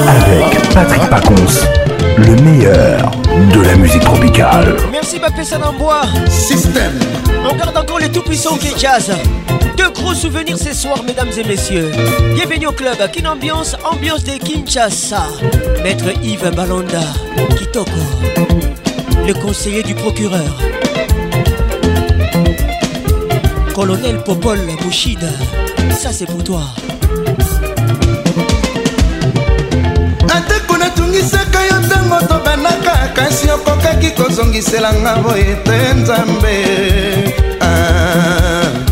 [0.07, 1.67] avec Patrick Pacons,
[2.19, 3.11] le meilleur
[3.55, 4.77] de la musique tropicale.
[4.93, 6.03] Merci Papé Sanambois.
[6.29, 6.99] Système.
[7.51, 9.11] On garde encore les tout-puissants qui jazz.
[9.77, 11.91] Deux gros souvenirs ce soir, mesdames et messieurs.
[12.35, 12.97] Bienvenue au club.
[13.13, 15.25] Kinambiance, ambiance, ambiance de Kinshasa.
[15.83, 17.01] Maître Yves Balanda,
[17.59, 17.91] Kitoko,
[19.27, 20.45] le conseiller du procureur.
[23.75, 25.27] Colonel Popol Bouchida,
[25.99, 26.61] ça c'est pour toi.
[30.93, 36.57] etungisaka yo ntango tobanaka kasi okokaki kozongiselanga boye te nzambe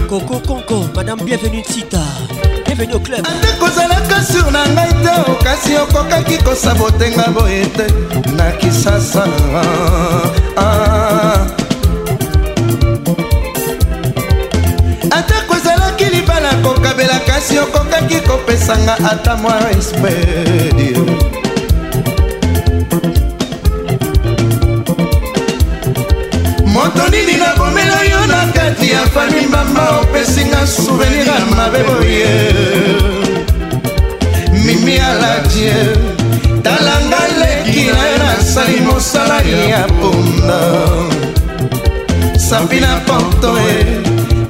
[0.09, 0.41] koko ah.
[0.47, 2.01] konko madame bienvenue nsita
[2.67, 5.15] bienvenue au club ate kozalaka sur na ngai te
[5.45, 7.87] kasi okokaki kosabotenga boye te
[8.33, 9.25] na kisasa
[10.57, 11.45] ah.
[15.11, 20.79] ata kozalaki libala kokabela kasi okokaki kopesanga ata mwa respect
[26.81, 32.32] moto nini nakomela yo na kati ya fami mbamba opesinga souvenir ya mabe boye
[34.65, 35.74] mimi aladie
[36.62, 40.61] talanga leki na yo nasali mosala ya ponda
[42.48, 43.77] sapi na porto e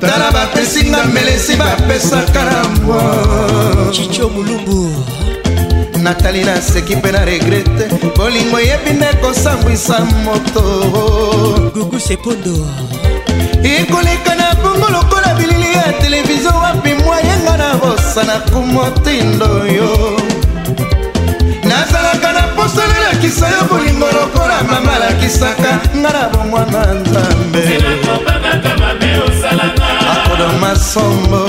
[0.00, 3.00] tala bapesinga melesi bapesaka na mbwa
[3.94, 4.78] cicio molumbu
[6.00, 7.84] natali naseki mpe na regrete
[8.16, 10.60] bolingo eyebi nde kosambwisa moto
[11.74, 12.56] gugu sepondo
[13.62, 19.90] ekoleka na bongo lokola bilili ya televizio wapi mwa yenga na bosana kumotindo yo
[21.64, 27.84] nazalaka na posa nalakisa yo bolingo lokola mama alakisaka nga na bongwana nzambe
[30.12, 31.40] akodoma sombo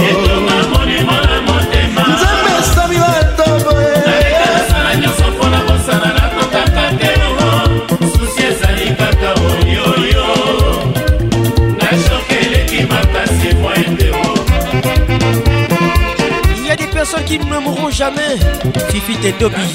[17.39, 18.35] qui ne mourront jamais
[18.89, 19.69] Fifi et Toby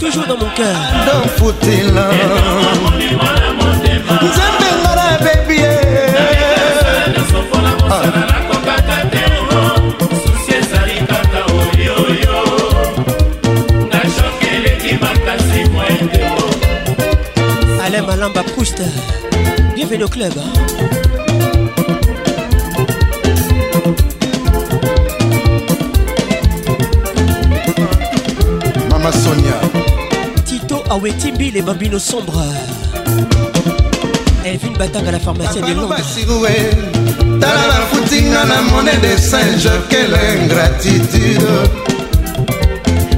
[0.00, 0.76] Toujours dans mon cœur
[1.08, 2.08] Dans Foutila
[4.22, 6.16] Nzembe ngana baby eh.
[7.90, 8.02] ah.
[17.84, 18.80] Alain Malamba Proust
[19.76, 21.33] Bienvenue au club hein?
[29.04, 29.60] mama sonia
[30.46, 32.40] tito awetimbile bambino sombre
[34.44, 36.50] elvine batanga la pharmacie de londresbasiruwe
[37.38, 41.46] tala bafutinga na monnaie de singe quelle ingratitude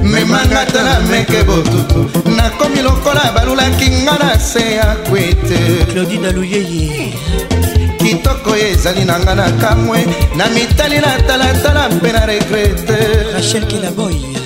[0.03, 2.03] memanga tala meke botutu
[2.35, 5.59] nakomi lokola balulaki nga na se ya kwete
[5.93, 7.13] claudine aluyeye
[8.01, 10.05] kitoko oyo ezali na nga na kamwe
[10.35, 12.97] na mitali na talatala mpe na regrete
[13.33, 14.36] rachel kelaboy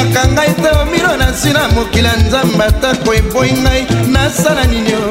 [0.00, 3.82] etinaka ngai te omilo na nsina mokila nzambe atako eboyi ngai
[4.12, 5.02] nasala ninio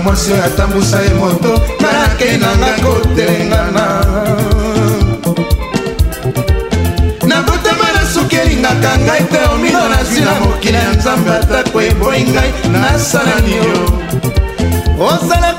[0.04, 3.84] mwasi oyo atambusa ye moto nakei nanga kotelengana
[7.28, 13.54] nakotama na suki elingaka ngai te omino nasila mokili ya nzambe atako eboyi ngai nasalani
[13.60, 13.72] yo
[15.08, 15.51] osala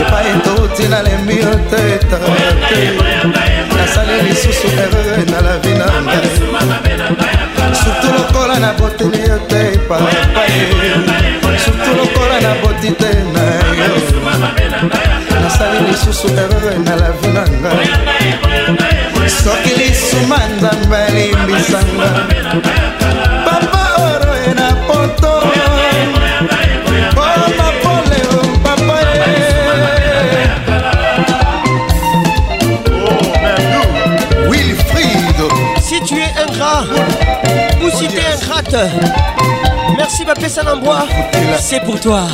[0.00, 2.28] epai etouti nalembi yo te etara
[2.68, 2.80] te
[3.76, 6.93] nasali lisusu erreur na la vi na ngai
[8.04, 9.62] sutu lokola na boti na yo te
[11.64, 13.90] sutu lokola na boti te na yo
[15.42, 17.70] nasali lisusu erreur na lavi na nga
[19.38, 22.08] soki lisuma nzambe elimbisanga
[23.44, 25.33] papa oroye na poto
[39.96, 41.06] Merci ma saint bois
[41.60, 42.26] c'est pour toi.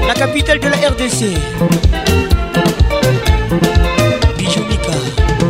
[0.06, 1.34] la capitale de la RDC.
[4.36, 4.92] Bijou Mika,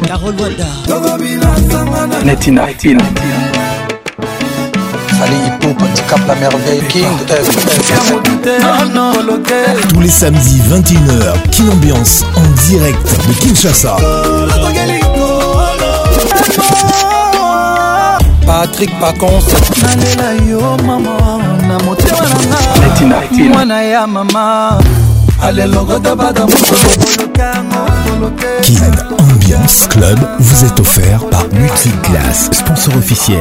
[0.06, 2.98] Carole Wanda, Netina King.
[9.90, 13.96] Tous les samedis 21h, Kin Ambiance en direct de Kinshasa.
[18.54, 21.16] patrik paconse nalela yo mama
[21.68, 24.44] na motema nanga mwana ya mama
[28.62, 28.78] King
[29.18, 33.40] Ambiance Club vous est offert par Multiclass, sponsor officiel.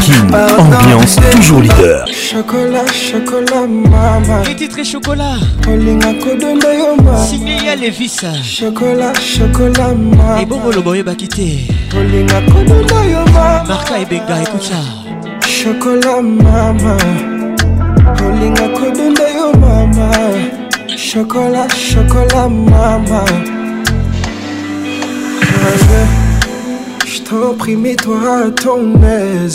[0.00, 2.04] King Ambiance, toujours leader.
[2.08, 4.42] Chocolat, chocolat, mama.
[4.44, 5.34] Petit chocolat,
[5.68, 7.18] et chocolat.
[7.28, 8.16] Signé Lévis.
[8.42, 10.40] Chocolat, chocolat, mama.
[10.42, 10.98] Et bon, le boy
[13.10, 15.48] Yoma Marca et Benga, écoute ça.
[15.48, 16.96] Chocolat, mama.
[18.26, 18.64] Olinga
[19.60, 20.10] mama.
[21.14, 23.24] Chocolat, chocolat, maman.
[27.06, 29.54] Je t'en prie, toi à ton aise.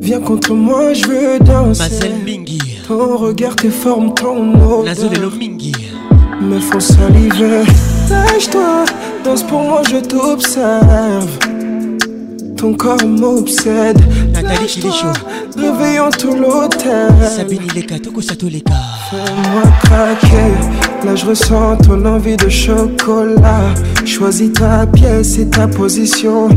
[0.00, 2.08] Viens contre moi, je veux danser.
[2.88, 4.96] Ton regard, tes formes, ton odeur.
[5.10, 5.74] Mais
[6.46, 7.64] Me font saliver.
[8.10, 8.86] Lâche-toi,
[9.22, 11.36] danse pour moi, je t'observe.
[12.60, 13.96] Ton corps m'obsède.
[14.34, 14.84] Nathalie
[15.56, 17.08] nous réveillons tout l'hôtel.
[17.34, 20.50] Sabine les les Fais-moi craquer.
[21.06, 23.72] Là, je ressens ton envie de chocolat.
[24.04, 26.48] Choisis ta pièce et ta position.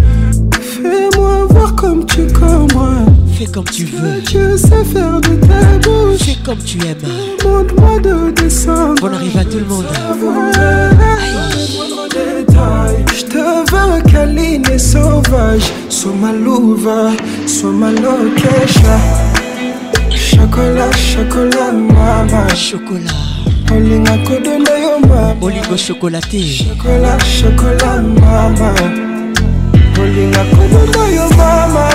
[0.60, 2.24] Fais-moi voir comme tu
[2.74, 2.90] moi.
[3.40, 4.22] Fais comme tu veux.
[4.24, 6.20] Tu sais faire de ta bouche.
[6.20, 6.98] Fais comme tu aimes.
[7.46, 9.02] Montre-moi de descendre.
[9.10, 9.86] On arrive à tout le monde.
[13.18, 15.62] Je te veux câline et sauvage.
[15.88, 17.12] Sois ma louva,
[17.46, 17.92] sois ma
[20.16, 22.48] Chocolat, chocolat, mama.
[22.56, 23.72] Chocolat.
[23.72, 28.72] olinga kodonda yo mama go chocolaté Chocolat, chocolat mama
[30.02, 31.90] olinga kodonda yo mama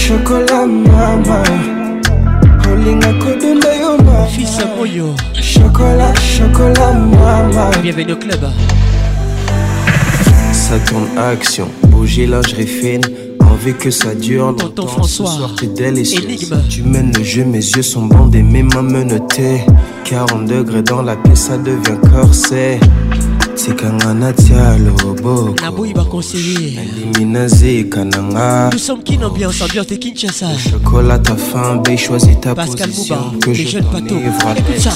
[0.00, 1.38] Chocolat mama
[2.72, 5.14] olinga kodonda yo mama fils moyo
[5.50, 8.44] Chocolat, chocolat mama bienvenue au club
[11.14, 11.68] ça action.
[11.88, 13.00] Bouger lingerie fine.
[13.40, 14.86] Envie que ça dure longtemps.
[14.86, 15.26] François.
[15.30, 15.54] Ce soir,
[16.68, 19.60] Tu mènes le jeu, mes yeux sont bandés, mes mains menottées.
[20.04, 22.78] 40 degrés dans la pièce, ça devient corset.
[23.54, 29.94] tikanga natia lobo naboyi baconseiller nalimi nazika na nga nous sommes kin ambiance ambiance de
[29.96, 34.78] kinshasa chocolat ta fin b choisis ta Pascal position Bouba, que je jeune pato écoute
[34.78, 34.90] ça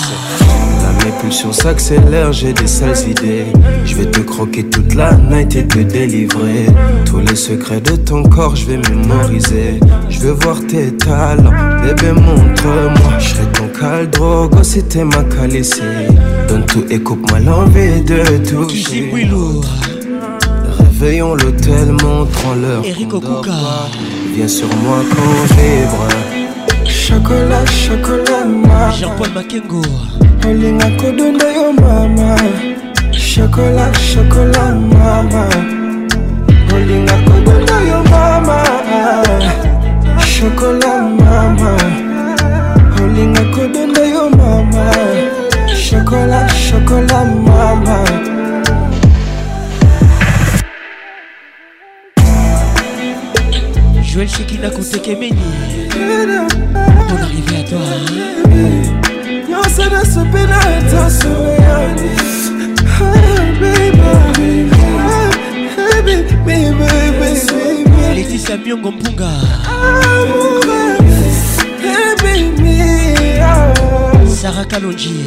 [1.05, 3.47] mes pulsions s'accélèrent, j'ai des sales idées.
[3.85, 6.67] Je vais te croquer toute la night et te délivrer.
[7.05, 9.79] Tous les secrets de ton corps, je vais mémoriser.
[10.11, 11.53] Je veux voir tes talents,
[11.83, 13.19] bébé, montre-moi.
[13.21, 16.09] Je serai ton caldrogo oh, si t'es ma calicée.
[16.49, 19.13] Donne tout et coupe-moi l'envie de toucher.
[20.79, 22.83] Réveillons l'hôtel, montrons-leur.
[22.87, 23.09] Eric
[24.35, 26.91] Viens sur moi quand vibre.
[26.91, 28.91] Chocolat, chocolat, mama.
[28.99, 29.83] Jean-Paul Makengo.
[30.47, 32.35] Olinga yo oh, mama.
[33.13, 35.49] Chocolat, chocolat, mama.
[36.73, 38.63] Olinga kodonda yo mama.
[40.19, 41.77] Chocolat, mama.
[43.03, 44.91] Olinga kodonda yo mama.
[45.89, 48.05] Chocolat, chocolat, maman.
[54.03, 55.31] Joël Chekina Kote Kemeni.
[57.09, 58.59] Pour arriver à toi.
[59.49, 61.29] Nyonso na sope na etanso
[61.59, 62.09] yani.
[68.15, 69.29] Laetitia Biongo Mpunga
[74.41, 75.25] Sarah Kalonji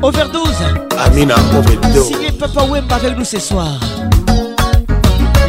[0.00, 0.62] Overdose.
[0.96, 2.02] Amina Obedo.
[2.04, 3.78] Signé Papa Wemba avec nous ce soir.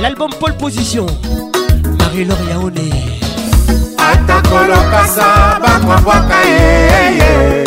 [0.01, 1.05] L'album Pole Position.
[1.99, 2.73] Marie-Laure Yaone.
[3.99, 7.63] atakolokasa bakwabwaka yeye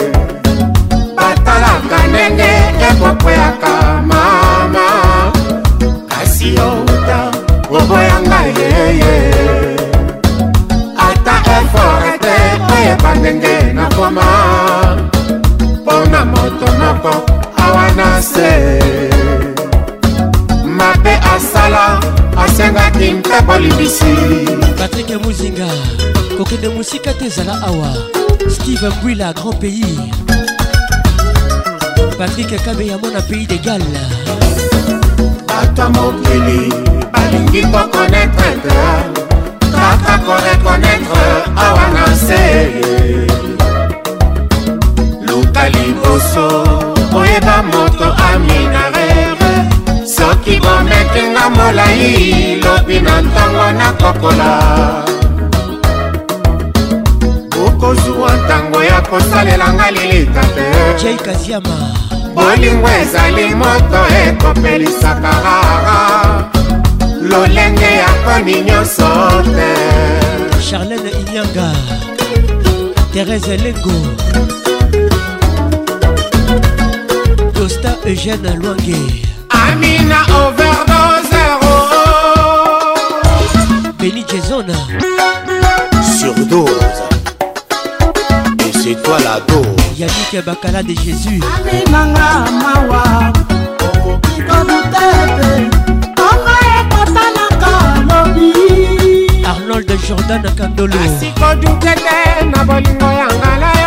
[1.16, 2.50] batalaka ndenge
[2.88, 3.72] ekokweyaka
[4.10, 4.86] mama
[6.08, 7.30] kasi youta
[7.70, 9.14] oboyanga yeye
[10.98, 12.36] ata efore te
[12.74, 14.26] oyeba ndenge nakoma
[16.10, 17.14] na moto moko
[17.58, 18.50] awa na se
[20.66, 22.00] mabe asala
[22.42, 24.12] asengaki mpe bolimbisi
[24.78, 25.68] patrike muzinga
[26.36, 27.92] kokende mosika te ezala awa
[28.50, 30.00] steve mbwila grand pays
[32.18, 33.82] patrik kabe ya mona pays de gal
[35.46, 36.72] bato ya mokili
[37.12, 38.78] balingi kokonetre te
[39.74, 41.28] kaka korekonetre
[41.66, 42.42] awa na se
[45.62, 46.64] ezalaka liboso
[47.18, 49.36] oyeba moto aminarere
[50.06, 54.52] soki bomekinga molai lobi na ntango nakokola
[57.66, 61.58] okozwa ntango ya kosalelanga lilita te
[62.34, 66.00] bolingo ezali moto ekopelisaka rara
[67.30, 69.06] lolenge ya koni nyonso
[69.54, 69.70] te
[70.66, 71.66] charlene inyanga
[73.12, 74.51] therese lengo
[77.62, 79.22] costa eugène loange
[79.64, 81.42] amina overdose
[84.00, 84.74] beni jesona
[86.18, 86.72] surdose
[88.66, 89.66] et c'est toi la dose
[89.96, 92.28] yannick bakala de jésus aminanga
[92.62, 93.02] mawa
[93.84, 95.70] okokika butete
[96.16, 97.74] tonga ekotanaka
[98.08, 103.81] lobi arnold jordan kandolo asiko dutete na bolingo ya ngalai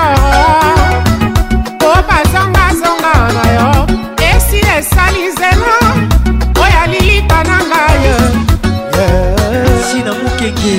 [10.45, 10.77] keke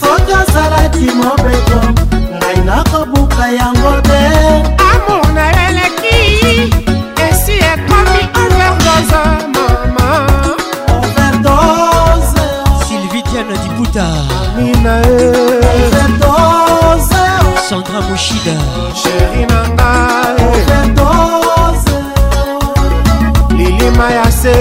[0.00, 1.78] soki ozalaki mobeko
[2.38, 4.22] ngai nakobuka yango te
[4.90, 6.20] amona eleki
[7.26, 9.22] esi ekomi overdose
[9.54, 10.08] mama
[10.98, 12.44] overdose
[12.86, 14.06] sylvie tiana diputa
[14.40, 14.94] amina
[15.78, 17.24] overdose
[17.70, 18.56] sandra moshida
[19.02, 19.90] sheri nanga
[20.46, 21.98] overdose
[23.58, 24.58] lilima ya se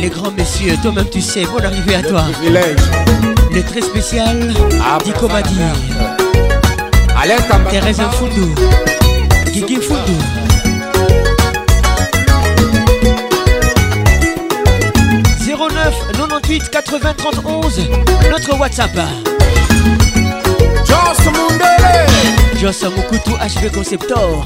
[0.00, 2.22] Les grands messieurs, toi-même tu sais, bon arrivé à toi.
[2.52, 4.52] Le très spécial,
[5.04, 5.74] comme Kobatman.
[7.20, 7.58] Aletta.
[7.68, 8.54] Theresa Foudou
[9.52, 10.18] Kiki Foudou
[15.40, 15.94] 09
[16.70, 17.80] 98 90 11
[18.30, 18.96] notre WhatsApp.
[22.56, 24.42] Joss Amoukoutou HV Conceptor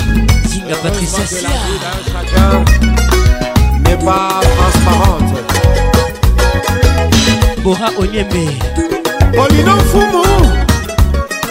[0.46, 1.48] Zinga Patricia Sia
[3.84, 5.34] N'est pas transparente
[7.62, 8.52] Bora Onyeme
[9.34, 10.22] Polino Fumo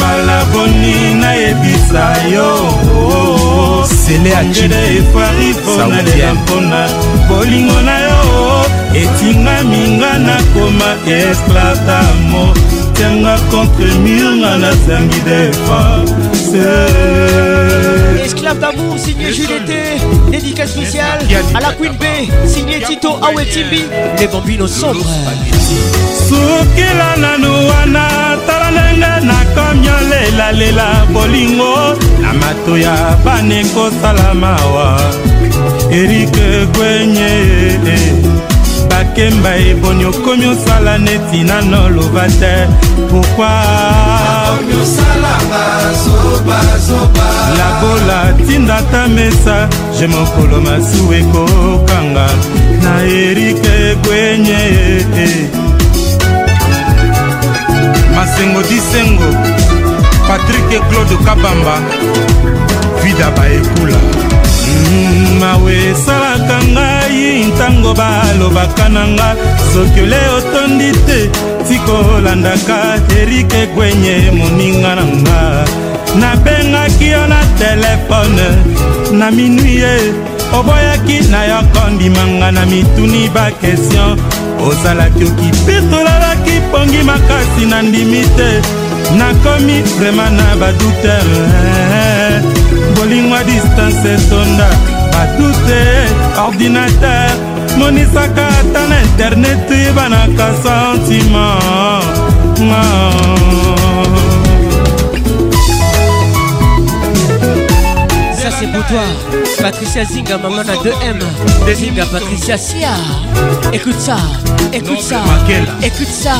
[0.00, 5.54] malaboni et yo sele acide efari
[6.32, 6.86] mpona
[7.28, 8.23] bolingo na yo
[9.02, 12.42] etingaminga nakoma esclave damo
[12.94, 16.54] tianga contre mur nga nasangi défense
[18.24, 19.82] esclave d'amour signé Julieté
[20.30, 21.18] dédicace spéciale
[21.56, 22.04] à la Queen B
[22.46, 23.82] signé Tito Awetimbi
[24.18, 25.10] les bambinos sombres
[26.28, 28.06] sukila nanu wana
[28.46, 31.74] tala ndenge nakomi olelalela bolingo
[32.22, 32.94] na mato ya
[33.24, 34.88] bana ekosalamawa
[35.98, 37.30] erike kwenye
[37.74, 38.14] eh, eh.
[38.94, 42.54] bakemba eboni okomi osala neti nano loba te
[43.10, 44.54] pourkuilabola
[48.46, 49.56] tinda ta mesa
[49.98, 52.26] je mokolo masu ekokanga
[52.84, 52.94] na
[53.26, 55.38] erike ekwenye eh, eh.
[58.16, 59.28] masengo disengo
[60.28, 61.76] patrik claude kabamba
[63.02, 64.00] vida baekula
[64.90, 69.34] mm, mawe esalaka ngai nayoki ntango balobaka na nga
[69.72, 71.30] soki ole otondi te
[71.68, 72.76] tikolandaka
[73.20, 75.38] erik egwenye moninga na nga
[76.18, 78.48] nabengaki yo na telefone
[79.18, 80.12] na minui ye
[80.52, 84.18] oboyaki na yoko ndimanga na mituni bakestion
[84.66, 88.60] ozalaki okipetolalaki pongi makasi na ndimi te
[89.16, 91.38] nakomi vraimen na badoutere
[92.96, 94.68] bolingwa distance etonda
[95.14, 95.82] batute
[96.46, 97.30] ordinateur
[97.78, 101.46] monisaka ata na internete banakasa ntima
[108.42, 109.04] ça c'est pour toi
[109.62, 111.20] Patricia Zinga maman à 2M
[111.78, 112.94] Zinga Patricia Sia
[113.72, 114.16] écoute ça
[114.72, 115.18] écoute ça
[115.82, 116.34] écoute ça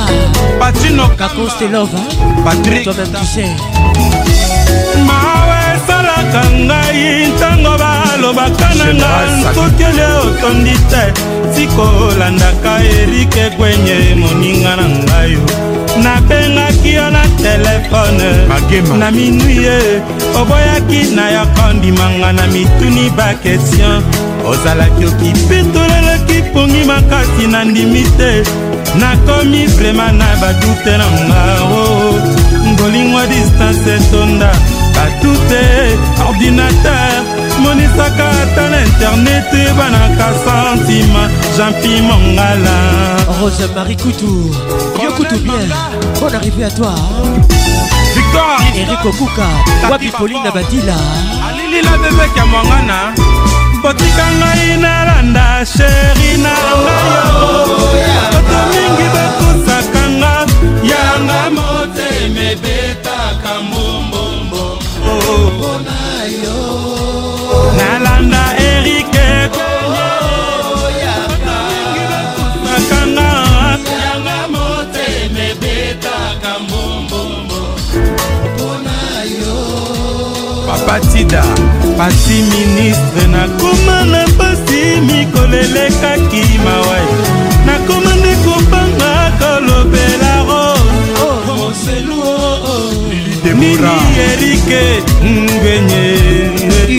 [0.60, 2.42] Patino Kakos te love hein?
[2.44, 3.56] Patrick toi-même tu sais
[5.06, 5.33] Ma
[5.86, 11.02] batalaka ngai ntango balobaka na nga nkokele otondi te
[11.54, 15.36] sikolandaka erike kwenye moninga na ngai
[16.04, 18.28] nabengaki yo na telefone
[19.00, 19.78] na minui ye
[20.40, 24.00] oboyaki na yo kondimanga na mituni bakestion
[24.50, 28.32] ozalaki okipetolelaki pongi makasi na ndimi te
[29.00, 32.14] nakomi vrema na badute na nga o oh, oh.
[32.72, 34.52] ngolingo distance etonda
[34.94, 35.64] batute
[36.26, 37.10] ordinateur
[37.62, 41.22] monisaka ata na internet banaka santima
[41.56, 42.76] jampi mongala
[43.40, 44.32] rose marie kutu
[45.02, 45.66] yo kutu bien
[46.20, 46.94] bonne arrivée à toi
[48.16, 49.46] victoire erik okuka
[49.90, 50.96] wapi polina badila
[51.48, 52.98] alilila bebeke mongana
[53.82, 55.46] botika ngai nalanda
[55.76, 56.54] sheri na
[56.84, 57.50] ngayo
[58.32, 60.32] bato mingi bakusaka nga
[60.90, 62.93] yanga motemebe
[80.94, 81.42] batida
[81.98, 87.08] pasi ministre nakoma na pasi mikolo elekaki mawai
[87.66, 93.52] nakoma nde kopanga kolobela roseluoini oh, oh,
[93.90, 94.18] oh.
[94.30, 94.84] erike
[95.22, 96.06] ngwenye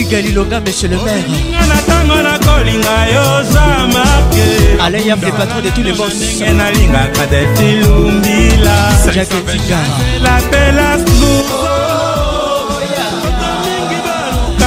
[0.04, 4.46] ugalilonga monsieur le maire na ntango nakolinga yo zamarke
[4.84, 8.76] aleyam le patron de tous les bos ndenge nalingaka defilumbila
[9.14, 9.94] jacques tigara
[10.24, 10.88] lapela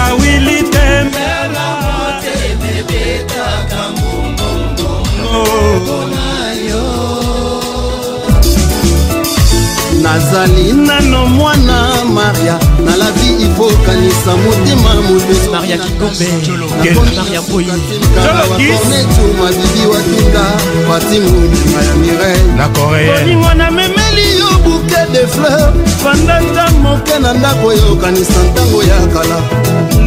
[0.10, 1.20] mawili tembe
[10.14, 17.70] nazali nano mwana maria na la vie ifokanisa motema motesomaria kikombeakornetuma
[19.50, 20.46] bibi watunga
[20.88, 25.74] patimuya mirelbolingo namemeli yo buke de fleur
[26.04, 29.40] fandanda moke na ndako eyokanisa ntango ya kala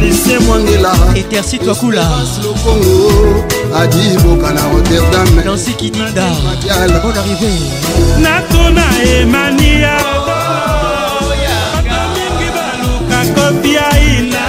[0.01, 2.09] lise mwangela etersitwakula
[2.43, 3.43] lokongo
[3.75, 5.71] adiboka na rotterdamatial
[8.21, 8.85] nakona
[9.19, 9.97] emania
[12.13, 13.93] mingi baluka kopi eh.
[13.93, 14.43] aina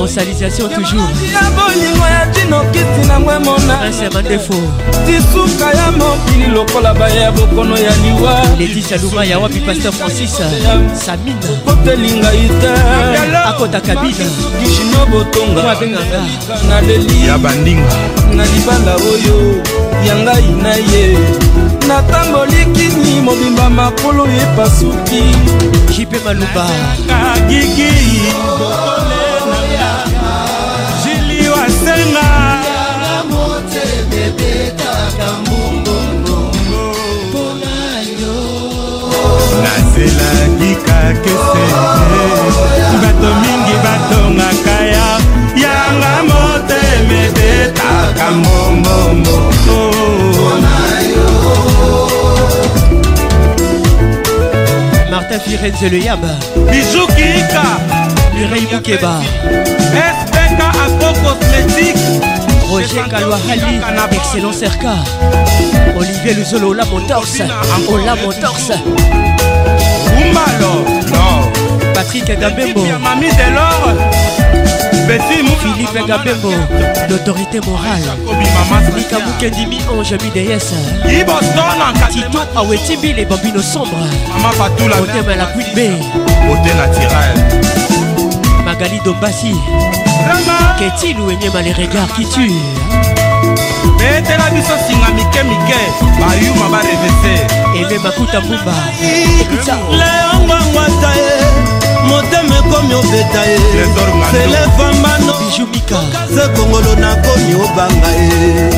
[0.00, 4.54] rosalisation toujoursyabolingo ya dinokiti na mwe monaamadefo
[5.06, 10.40] disuka ya mokili lokola baya ya bokono ya liwa letisia luma ya wapi paster francis
[10.40, 12.72] euh, samina kotelinga ite
[13.46, 17.96] akotaka binakishino botongaabengangana leli ya bandinga
[18.36, 19.62] na libala oyo
[20.06, 21.18] yangai na ye
[21.88, 25.22] natamboli kini mobimba makolo epasuki
[25.96, 26.66] jipe maluba
[27.48, 27.92] gigi
[32.00, 32.00] bolinga
[39.62, 41.64] nazelaki kakese
[43.02, 45.08] bato mingi batongaka ya
[45.62, 49.38] yanga motema ebetaka mbongbongo
[55.10, 56.34] martin firenze le yaba
[56.70, 57.64] bijukika
[58.34, 59.14] lurei mukeba
[61.22, 61.96] cosmétique
[62.68, 63.74] Roger Kalouahali,
[64.12, 64.94] excellent cerca
[65.96, 67.40] Olivier Luzolo, Ola Motors
[67.88, 68.70] Ola Motors
[71.94, 72.84] Patrick Gabembo
[75.60, 76.52] Philippe Gabembo
[77.08, 78.02] L'autorité morale
[78.96, 80.72] Nika Mukendimi, Ange BDS
[82.10, 84.06] Tito Awetibi, les bambinos sombres
[85.02, 85.78] Hôtel Malakuit B
[86.48, 87.89] Hôtel Attirel
[88.80, 89.52] Magali Dombassi
[90.78, 92.60] Qu'est-il ou aimé les regards qui tuent
[93.98, 95.78] betela biso singa mike mike
[96.18, 98.72] bayuma barevese eme makuta mbumba
[100.00, 103.84] leongwangwata ye motema ekomi obeta ye
[104.32, 108.70] selefambano bijumikaze kongolo nakomi obanga ye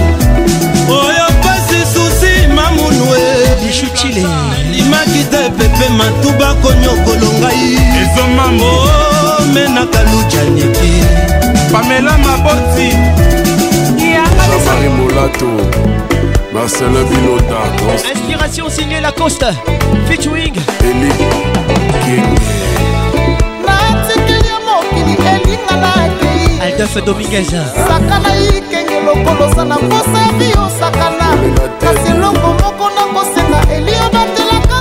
[0.89, 3.32] oyo pasi susi mamunu e
[3.73, 4.27] bijutile
[4.73, 8.71] limaki te pepe matuba konyokolo ngai ezomamo
[9.55, 10.93] menaka lujaniki
[11.73, 12.89] pamela maboti
[14.15, 15.47] yaaarimolato
[16.53, 17.61] marcelin bilota
[18.13, 19.47] inspiration signe la coste
[20.09, 21.13] featuring eli
[23.67, 27.49] natikeli mokili elinga nakei aldolfe dominguez
[27.89, 31.27] saka na ikenge lokolosa na posa biyosakana
[31.81, 32.72] kasi elongo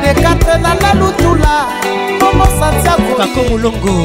[0.03, 1.65] dekatre na lalutula
[2.21, 3.95] momo santiago kako molongo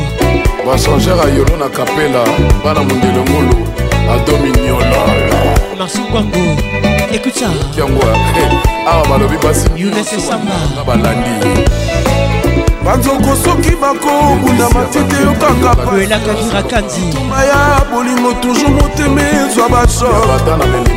[0.66, 2.24] bachangere ayolo na kapela
[2.65, 3.55] bana mondelo ngolo
[4.11, 5.40] adominiolala
[5.78, 6.45] masungwango
[7.12, 8.03] ekuta yango
[8.40, 8.51] eh,
[8.86, 9.66] awa balobi basi
[10.86, 11.35] balandi
[12.89, 20.40] banzoko soki bakobundama tete yokanga paima ya bolingo toujours motema ezwa bashor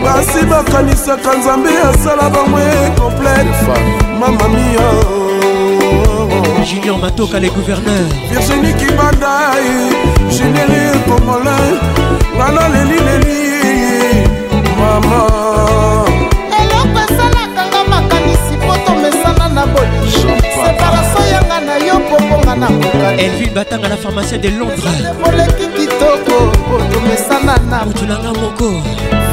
[0.03, 2.59] basi bakanisaka nzambe asala bango
[2.99, 3.51] complete
[4.19, 4.89] mamamia
[6.65, 8.07] Julien Matoka, les gouverneurs.
[8.30, 9.69] Virginie Kibadaï,
[10.30, 11.76] généré Congolais.
[12.38, 14.27] Nana Leli Leli,
[14.77, 16.05] maman.
[16.59, 20.34] Eloko esalaka nga makanisi po tomesana na bolingo.
[20.55, 21.40] Separation ya
[21.72, 22.68] na yo pokonga na
[23.18, 28.69] elvi batanga na pharmacien de londres oleki kitoko otomesana na mutu na nga moko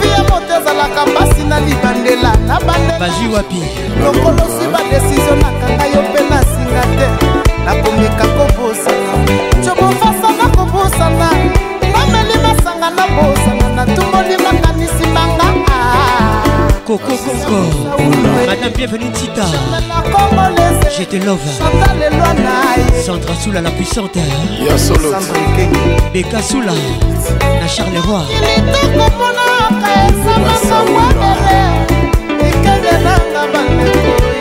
[0.00, 3.62] fia moto ezalaka mpasi na libandela na bandela baji wapi
[4.04, 7.06] lokolosi badesizio nakanga yo mpe nasinga te
[7.64, 9.12] nakomeka kobosana
[9.64, 11.28] cobofasa na kobosana
[11.92, 13.57] nameli masanga na bosana
[16.88, 18.16] Coco Congo
[18.46, 19.44] Madame bienvenue Tita
[20.98, 21.38] Je te love
[23.04, 24.18] Sandra Soula la puissante
[26.14, 28.24] Beka Soula La Charleroi
[32.40, 34.37] ekangelanga bandeko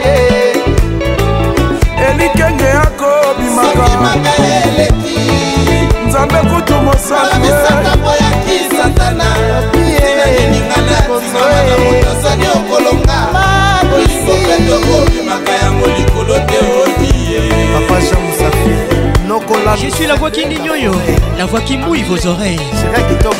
[19.89, 20.91] Je suis la voix qui nyoyo,
[21.37, 22.59] la voix qui mouille vos oreilles,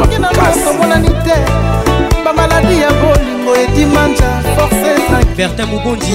[0.00, 1.36] soki na nakomonani te
[2.24, 6.14] bamaladi ya bolingo edimanja force bertin mobondi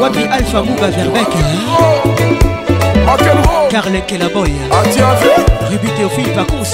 [0.01, 1.29] wapi alpha muba verbek
[3.73, 4.53] karlekelaboy
[5.71, 6.73] rubi teofile pacons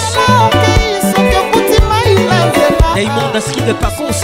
[2.97, 4.21] Raymond Aski de Pacons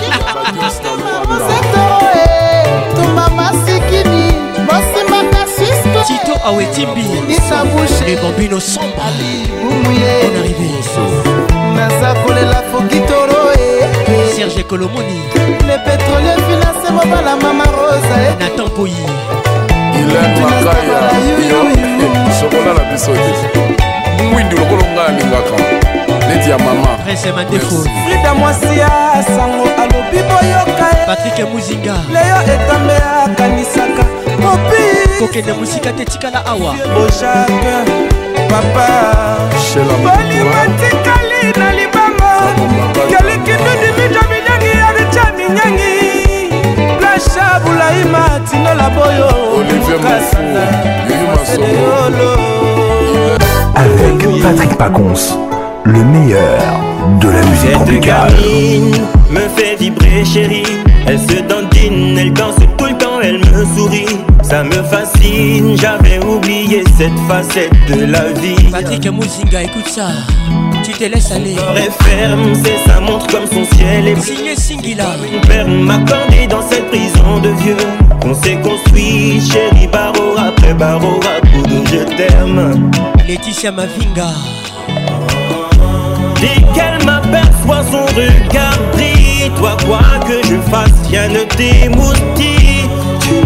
[6.46, 9.02] awetimbi le bambino sombre
[9.64, 10.70] on arrivé
[11.76, 14.36] naza kolela fokitoro eh, eh.
[14.36, 15.22] serge kolomoni
[15.68, 18.36] le pétrolier finance mobala mama rosa eh.
[18.40, 18.94] natan poyi
[19.72, 21.10] ilan makaya
[22.40, 23.12] sokola na biso
[24.18, 25.56] te mwindu lokolo ngai alingaka
[26.28, 28.90] neti ya mama prince mandefo frida mwasi ya
[29.36, 32.94] sango alobi boyoka patrik muzinga leyo etambe
[33.26, 34.06] akanisaka
[35.20, 36.76] kokende mosika te tikala awa
[40.04, 42.54] balima tikali na libanga
[43.08, 45.94] kelikindudimitamidangi ya ricaminyani
[47.00, 48.42] plasha bulaima
[48.78, 49.30] la boyo
[53.78, 55.38] avec Patrick Pacons,
[55.86, 56.60] le meilleur
[57.20, 58.34] de la musique tropicale.
[59.30, 64.25] me fait vibrer chérie, elle se dandine, elle danse tout le temps, elle me sourit.
[64.50, 68.70] Ça me fascine, j'avais oublié cette facette de la vie.
[68.72, 70.10] Patrick Mouzinga, écoute ça,
[70.84, 71.56] tu te laisses aller.
[71.56, 75.08] Corps ferme, c'est sa montre comme son ciel est signé Singila.
[75.66, 77.78] Mon père cordé dans cette prison de vieux.
[78.24, 82.92] On s'est construit, chérie, Barora, après barreau, à coup de je t'aime.
[83.28, 84.30] Laetitia Mavinga.
[86.40, 92.90] Dès qu'elle m'aperçoit son regard brille, toi quoi que je fasse, rien ne t'émoustille.
[93.22, 93.42] Tu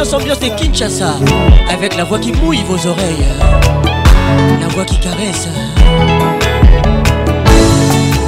[0.02, 1.14] ambiance ambiance de Kinshasa
[1.74, 3.26] Avec la voix qui mouille vos oreilles
[4.60, 5.48] La voix qui caresse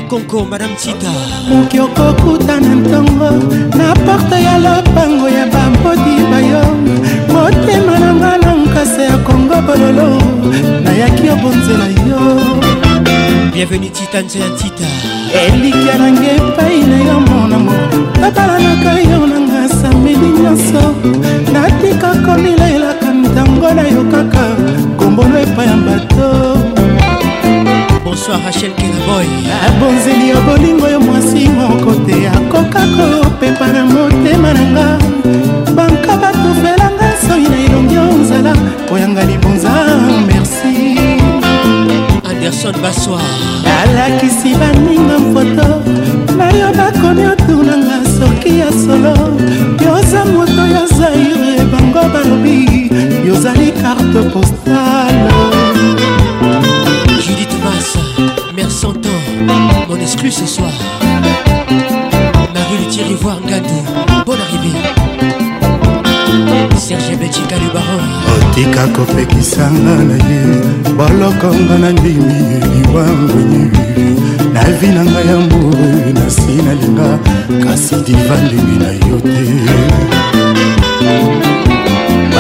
[0.09, 1.11] konko madame tita
[1.49, 3.29] moki okokutana ntongo
[3.79, 6.63] na porte ya lopango ya bambodi bayo
[7.33, 10.09] motema na nga na nkasa ya kongo bololo
[10.85, 12.23] nayaki obonzela yo
[13.53, 14.89] bienvenu tita nse ya tita
[15.43, 17.75] elikya nange epai na yo monamo
[18.21, 20.83] nabalanaka yo nanga sameli nyonso
[21.53, 24.45] natika kolilelaka ntango na yo kaka
[24.99, 26.35] kombolo epai ya bato
[28.29, 29.27] bonsoir rachel kelaboy
[29.69, 34.99] abonzeli yo bolingo yo mwasi moko te akoka kopepa na motema na nga
[35.75, 38.53] banka batufelanga soi na elongi yo nzala
[38.89, 39.71] koyanga libonza
[40.29, 40.75] merci
[42.31, 43.21] anderson baswa
[43.83, 45.69] alakisi baninga mfoto
[46.39, 49.15] nayo bakomi otunanga soki ya solo
[49.85, 52.89] yoza moto yo zaire bango balobi
[53.27, 55.36] yozali carte postale
[59.97, 60.71] en exclu ce soir.
[62.55, 63.81] Marie Thierry Voir Ngadi,
[64.27, 64.79] bonne arrivée.
[66.79, 68.01] Serge Betika le baron.
[68.51, 70.43] otika kopekisanga na ye
[70.97, 73.63] bolokonga na ndimi liwangwenye
[74.53, 77.09] navi na ngai ya mbue nasi nalinga
[77.65, 79.45] kasi diva ndimi na yo te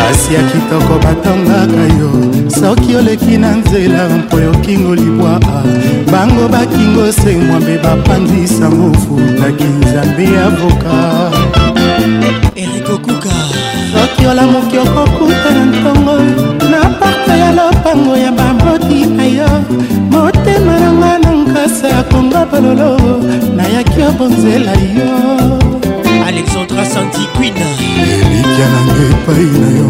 [0.06, 2.10] kasi ya kitoko batongaka yo
[2.46, 5.40] soki oleki na nzela mpo yokingo libwa
[6.12, 10.94] bango bakingo se mwambe bapanzisango futaki nzambe ya voka
[12.54, 13.34] erikokuka
[13.94, 16.16] soki olamuki okokuta na ntongo
[16.72, 19.50] na parte ya lopango ya bamoti na yo
[20.10, 22.92] motema nanga na nkasa ya konga bololo
[23.56, 25.08] nayaki obonzela yo
[26.26, 27.66] alexandra santiquina
[28.02, 29.85] elikya nanga epai na yo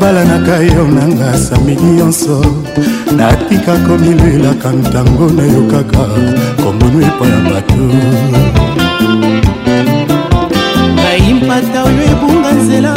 [0.00, 2.40] balanaka yo nanga samili nyonso
[3.16, 6.04] natika komilelaka ntango nayokaka
[6.62, 7.78] kombonu epa ya bato
[10.96, 12.92] nayimpata oyo ebunga nzela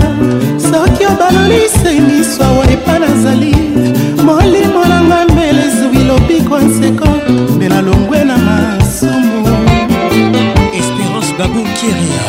[0.69, 3.53] soki obalolise miso awa epa nazali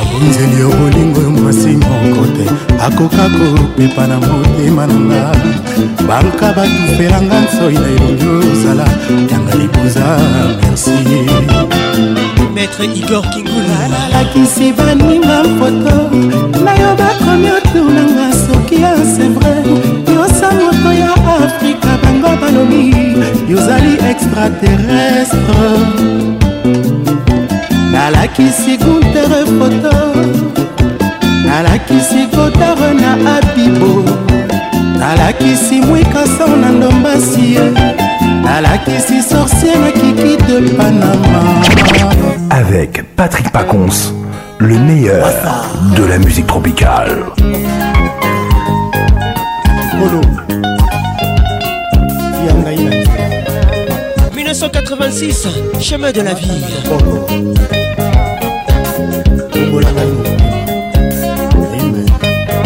[0.00, 2.44] abunzeli obolingo mwasi moko te
[2.86, 5.32] akoka kopepa na motema na nga
[6.08, 8.86] banka batufelanga nsoi na elongi ozala
[9.30, 10.18] yanga libuza
[10.60, 10.90] merci
[12.54, 15.96] maître igor kingula nalakisi baninga foto
[16.64, 19.54] nayo bakomi otunanga soki ya sevre
[20.14, 21.12] yosa moto ya
[21.44, 22.84] afrika bango balobi
[23.48, 26.33] yozali extraterrestre
[27.94, 28.84] la la à nalakisi à
[29.44, 29.90] foto
[31.46, 34.04] nalakisi kotare na abibo
[34.98, 37.16] nalakisi mwikasan na la
[38.42, 41.60] nalakisi sorcier na kiki de panama
[42.50, 44.10] avec patrick pacons
[44.58, 45.30] le meilleur
[45.96, 47.14] de la musique tropicale
[54.64, 55.46] 1986,
[55.78, 56.48] chemin de la vie.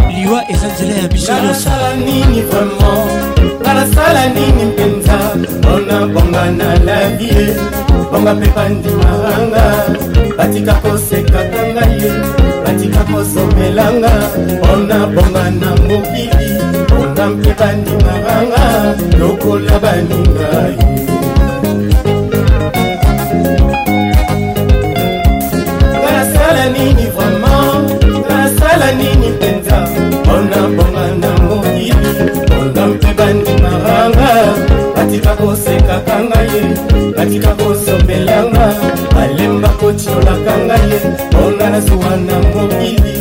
[0.08, 7.46] liwa eza nzela ya biso nyonsonasala nini vraimen nalasala nini mpenza mpona bonga na lavie
[8.12, 9.64] bonga mpe bandimaranga
[10.38, 12.10] batika kosekaka ngai ye
[12.64, 14.12] batika kosomelanga
[14.58, 16.50] mpona bonga na mobili
[16.88, 18.62] bonga mpe bandimaranga
[19.20, 21.07] lokola baningai
[36.58, 36.64] ye
[37.16, 38.74] natika kosombelanga
[39.22, 40.98] alemba kotiolaka nga ye
[41.44, 43.14] onga nazuwa na mokili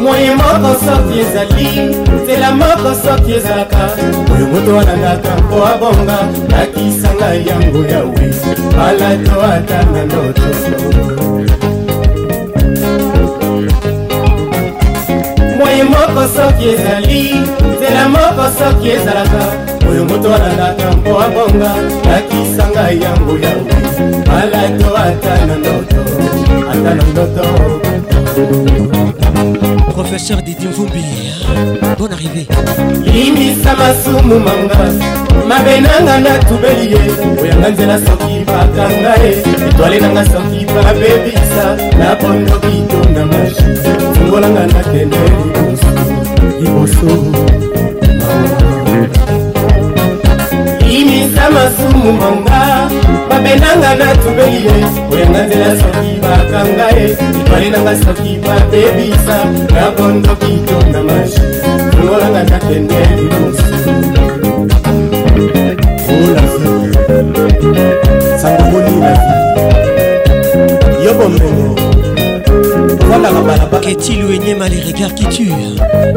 [0.03, 1.67] moi moko soki ezali
[2.15, 3.81] nzela moko soki ezalaka
[4.33, 6.17] oyo moto alandaka mpo abonga
[6.49, 8.27] nakisanga yango yawe
[8.77, 10.49] malato atanga ndoto
[16.07, 17.33] moko soki ezali
[17.77, 19.43] nzela moko soki ezalaka
[19.89, 21.71] oyo moto alandaka mpo abonga
[22.09, 23.71] lakisa ngai yango yawe
[24.39, 25.99] alato ata na ndoto
[26.71, 27.45] ata na ndoto
[29.93, 31.03] professeur didi mvumbi
[31.99, 32.43] bon arrivé
[33.11, 34.79] limisa masumu manga
[35.49, 37.01] mabe nanga natubeli ye
[37.41, 39.31] oyanga nzela soki bakanga ye
[39.69, 41.65] etwale nanga soki babebisa
[41.99, 45.17] na bondoki tona mashisa longolanga nakende
[46.59, 47.17] liboso
[50.99, 52.89] imisa masumu manga
[53.29, 54.77] babendanga na tubeli ye
[55.13, 57.07] oyanga nzela soki bakanga ye
[57.41, 59.37] ipale nanga soki batebisa
[59.73, 61.43] na bondo kito na mashi
[61.97, 63.77] longolanga nakende liboso
[68.41, 69.11] sangaboni na
[70.97, 71.84] vi yo bomengo
[73.03, 75.53] voilà la balaba qu'est-il ou énième les regards qui tuent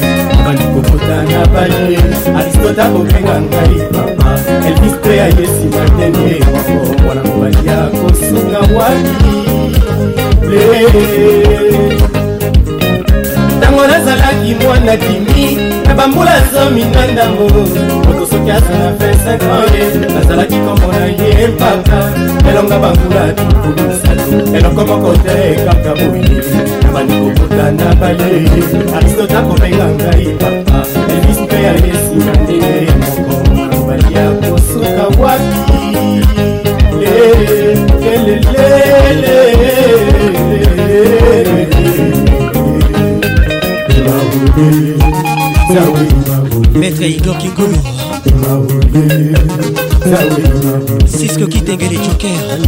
[0.44, 1.98] bandi kokota na baye
[2.38, 6.44] aristota kobenga ngai papa elvis te ayesima tene
[7.08, 9.51] wana mobali ya kosunga waki
[13.58, 15.56] ntango nazalaki mwana kimi
[15.86, 17.42] na bambula zomi na ndambo
[18.04, 22.12] moto soki azala 25 ans nazalaki komona ye mpaka
[22.50, 26.44] elonga bambula tukumisalo eloko moko te kaka boye
[26.82, 28.48] na bandikokota na baye
[28.96, 30.78] aristote akobenga ngai papa
[31.12, 35.76] elis mpe ya yesu na ndenge moko mobali ya kosuka wapi
[36.98, 39.71] lelelele
[46.74, 47.68] Maître Igor Kigolo
[51.06, 52.58] Cisco Kitenge les Jokers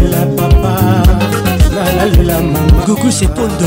[2.86, 3.66] Gougou c'est Pondo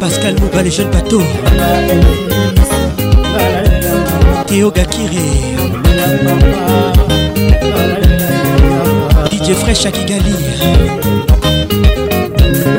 [0.00, 1.22] Pascal Mouba les jeunes bateaux
[4.48, 5.10] Théo Gakire
[9.30, 10.34] DJ Fresh à Kigali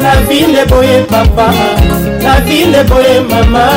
[0.01, 1.51] la ville boye papa
[2.21, 3.67] la ville boye mama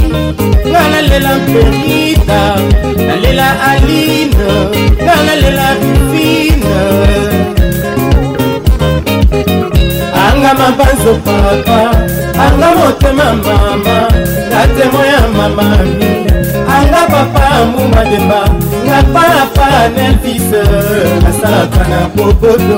[0.72, 2.42] nga nalela perita
[3.08, 4.30] nalela aline
[5.04, 6.76] nga nalela rufine
[10.26, 11.80] anga mabanzo papa
[12.46, 13.98] anga motema mama
[14.52, 16.18] na temo ya mamami
[16.80, 18.42] anga papa mumademba
[18.86, 20.48] nga papa nelvis
[21.24, 22.78] nasalaka na popoto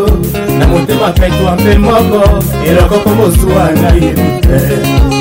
[0.60, 2.22] na motema kaitwa mpe moko
[2.70, 4.60] eloko komosuwa ngai yebi te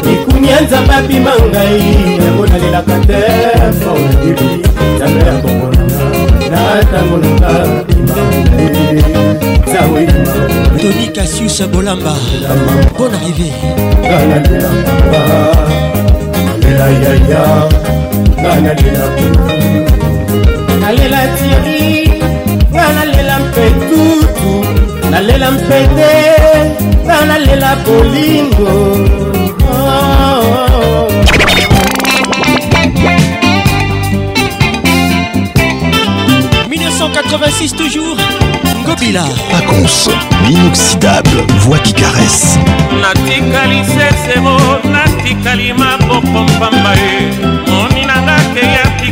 [0.07, 1.81] likuni ya nzambe abima ngai
[2.25, 3.21] yango nalelaka te
[3.81, 4.51] fona bibi
[4.95, 6.03] nzambe ya komonanga
[6.53, 7.53] na ntango nanga
[7.97, 10.07] imae
[10.83, 12.15] toni kasiusa bolamba
[12.99, 13.49] bon arrivé
[18.43, 19.05] nga nalela
[20.81, 22.07] nalela tiri
[22.75, 24.55] nga nalela mpe tutu
[25.11, 26.17] nalela mpe te
[27.07, 28.77] nga nalela bolingo
[37.77, 38.17] toujours
[38.87, 40.09] Gobila Paconce,
[40.47, 42.57] l'inoxydable, voix qui caresse
[43.03, 44.57] Natikali sesero,
[44.95, 46.93] natikali maboko pamba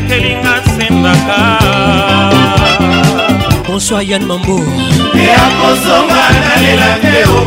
[0.06, 1.38] etelinga sendaka
[3.66, 4.58] bonsoir yan mambo
[5.22, 7.40] eya kosonga nalela te o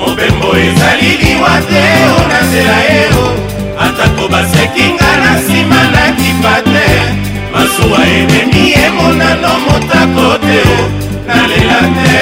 [0.00, 3.26] mobembo ezali liwa te o na nzela ye o
[3.84, 6.86] atako basekinga na nsima nakipa te
[7.52, 10.80] masuwa ememi emonano motako te o
[11.28, 12.16] nalela te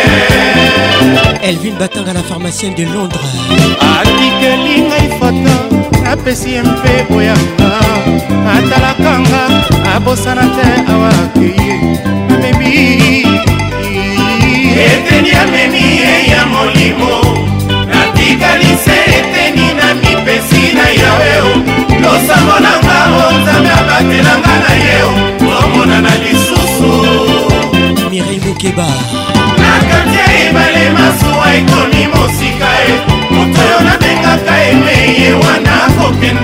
[1.49, 3.31] elvin batanga la pharmacienne de londres
[3.79, 5.74] atikelingai fatan
[6.15, 7.69] apesi ye mpe oyaka
[8.55, 9.43] atalaka nga
[9.95, 11.70] abosana te awakeye
[12.32, 12.73] amemi
[14.86, 17.12] eteni amemi ye ya molimo
[17.91, 21.32] natikalise eteni na mipesi na yawe
[22.03, 24.95] losambo nanga o nzambe abatelanga na ye
[25.59, 26.93] omonana lisusu
[28.11, 28.89] miribukeba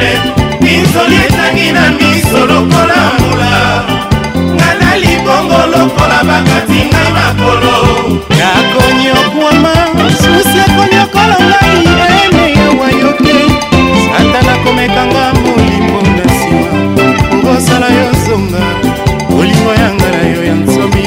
[0.01, 3.85] monene misoli etangi na miso lokola mbula
[4.55, 7.74] nga na libongo lokola bakati ngai makolo
[8.40, 9.74] yakonyokwama
[10.20, 11.85] susi akonyokola ngai
[12.22, 13.35] ene yawa yo te
[14.12, 16.66] satana komekanga molimo na nsima
[17.35, 18.64] okosala yo zonga
[19.39, 21.05] olingo yanga na yo ya nsomi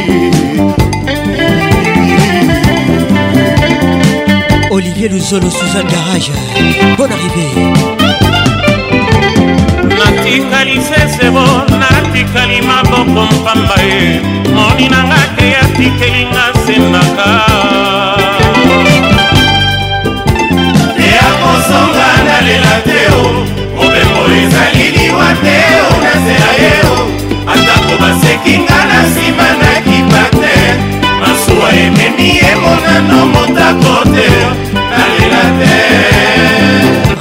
[4.75, 6.31] olivier luzolo suzan garage
[6.97, 8.01] bon arrivé
[10.33, 11.41] natikali sesebo
[11.79, 14.19] natikali maboko mpamba ye
[14.55, 17.27] moni nanga te atikelinga sendaka
[20.97, 23.23] eyakosonga nalela te o
[23.77, 26.95] mobembo ezali liwa te o nasela ye o
[27.53, 30.55] atako basekinga na nsima nakipa te
[31.21, 34.29] masuwa ememi emonano motako te
[34.89, 35.75] nalela te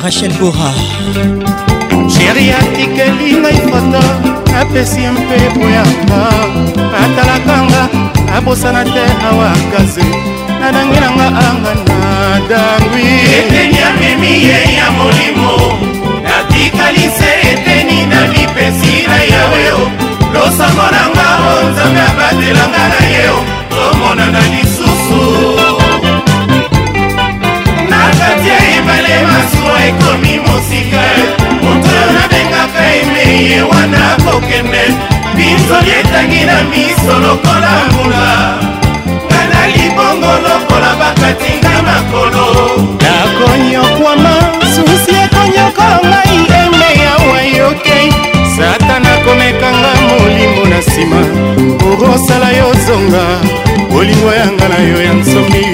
[0.03, 0.73] rachel bora
[2.33, 4.03] yeri atikeli ngai foto
[4.61, 6.21] apesi mpe boyaka
[7.05, 7.83] atalakanga
[8.37, 10.05] abosana te awakaze
[10.61, 13.05] nadangi nanga anga nadangwi
[13.39, 15.53] eteni amemi ye ya molimo
[16.25, 19.81] natikali se eteni na lipesi na yaweo
[20.35, 23.39] losango nanga o oh, nzambe abatelanga na yeo
[23.73, 25.23] tomonana lisusu
[27.91, 31.03] na kati ya ebale masuwa ekomi mosika
[33.01, 34.85] eme ye wana kokende
[35.37, 38.27] biso lietangi na miso lokola mbula
[39.27, 42.43] nga na libongo lokola bakati nga makolo
[43.03, 44.35] nakonyokwama
[44.75, 47.99] susi ekonyoko ngai eme yawa yoke
[48.57, 51.21] satana komekanga molimo na nsima
[51.91, 53.25] okosala yo zonga
[53.93, 55.65] bolingo yanga na yo ya nsoki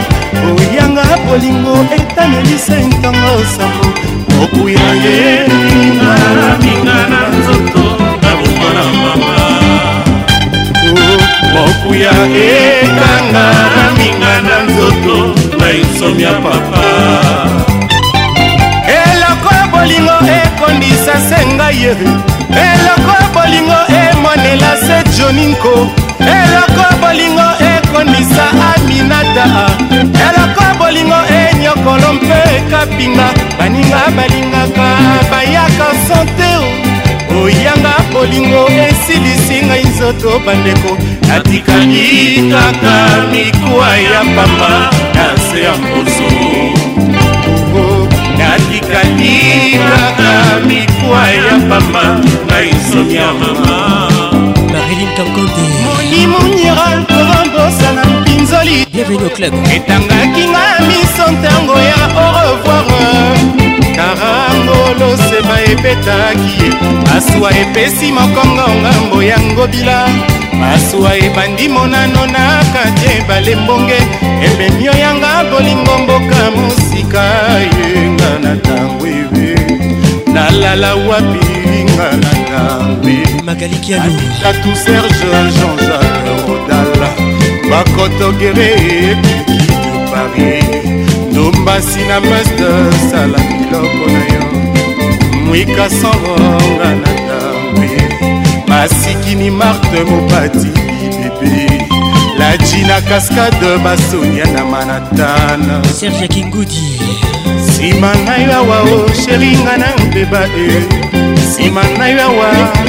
[0.47, 3.89] oyanga bolingo etanelisa ntango sambo
[4.45, 7.85] okuya ye minga na nzoto
[8.23, 9.33] naboma na mama
[10.95, 11.21] oh,
[11.55, 12.13] mokuya
[12.47, 15.17] ekanga na minga na nzoto
[15.59, 16.85] na insomi ya papa
[19.03, 21.93] eloko ya bolingo ekondisa se ngai ye
[22.69, 25.75] eloko ya bolingo emonela se joninko
[26.39, 27.42] eloko ya bolingo
[27.93, 28.45] ekomisa
[28.77, 29.45] aminata
[30.01, 31.15] eloko bolingo
[31.51, 33.27] enyokolo eh, mpe ekapinga
[33.59, 34.89] baninga balingaka
[35.31, 36.49] bayaka sante
[37.41, 40.91] oyanga bolingo esilisi ngai nzoto bandeko
[41.29, 42.97] natikali kaka
[43.33, 44.73] mikuwa ya pamba
[45.15, 46.29] na se ya mboso
[47.77, 48.09] oh,
[48.39, 49.37] natikali
[49.89, 50.33] kaka
[50.67, 52.05] mikuwa ya pamba
[52.49, 53.77] ngai nsomi ya mama
[54.73, 58.75] marilinkakonde monimuniralporo kosa na mpinzoli
[59.75, 63.37] etangaki nga miso ntango ya orevoir
[63.97, 66.69] karangoloseba ebetaki ye
[67.07, 69.99] masuwa epesi mokongo ngambo ya ngobila
[70.61, 73.99] masuwa ebandi monano na kati ebale mbonge
[74.47, 77.25] ebemio yanga bolingo mboka mosika
[77.77, 79.49] yenga na ntango ebe
[80.35, 81.47] nalala wapi
[81.91, 85.25] nga na ntango ebeatatu serge
[85.55, 87.22] jean-jacques rodala
[87.73, 90.85] bakotogere de paris
[91.35, 94.45] tombasi na master sala biloko na yo
[95.47, 97.91] mwika sangonga na tambe
[98.69, 100.69] masikini marte mopati
[101.21, 101.87] bebe
[102.39, 107.01] la jina cascade basonia na manatana serge kingudi
[107.91, 110.83] nsima na yo awa osheringa na mbeba e eh.
[111.33, 112.47] nsima na yo awa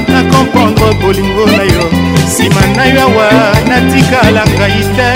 [0.08, 1.84] nakomprendre bolingo na yo
[2.28, 3.30] nsima na yo awa
[3.70, 5.10] natikala ngai te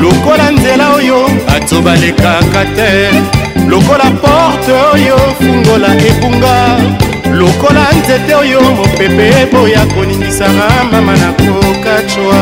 [0.00, 2.92] lokola nzela oyo bato balekaka te
[3.70, 6.56] lokola porte oyo fungola ebunga
[7.38, 12.40] lokola nzete oyo mopepe eboya koningisa mama na kokacwa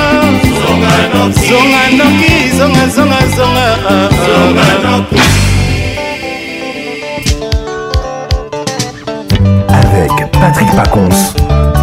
[9.69, 11.09] Avec Patrick Pacons,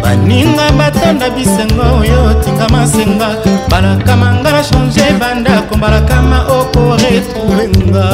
[0.07, 3.29] baninga batonda bisengo oyo tinga masenga
[3.71, 8.07] balakama nga na change bandako balakama okoretrouvenga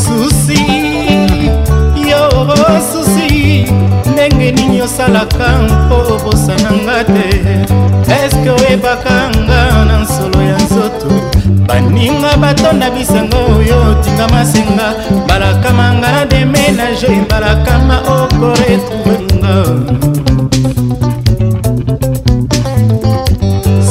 [0.00, 0.62] susi
[2.10, 2.24] yo
[2.90, 3.30] susi
[4.12, 7.28] ndenge nini osalaka mpo obosana nga te
[8.24, 9.14] eske oyebaka
[9.46, 10.61] nga na nsolo ya
[11.66, 14.86] baninga batonda bisango oyo tinga masenga
[15.24, 19.54] mbalakama nga na deménage mbalakama okoretrouvenga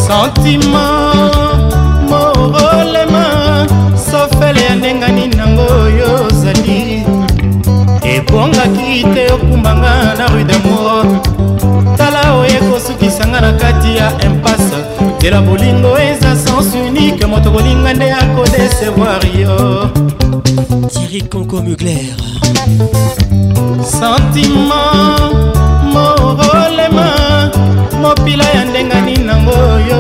[0.05, 0.83] sentima
[2.09, 3.25] morolema
[4.11, 6.79] sofele ya ndengani nango oyo ozali
[8.03, 11.05] ebongaki te okumbanga na rue damour
[11.97, 14.75] tala oyo ekosukisanga na kati ya impase
[15.21, 15.97] lela bolingo
[16.91, 19.55] unique moto kolinga nde akodesevoir yo
[20.93, 22.01] tiri conco mugler
[23.97, 25.19] sentiment
[25.93, 27.09] morolema
[28.01, 29.99] mopila ya ndenga nini nango oyo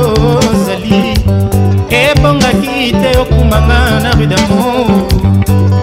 [0.53, 1.03] ozali
[1.99, 4.87] ebongaki te okumanga na rue damour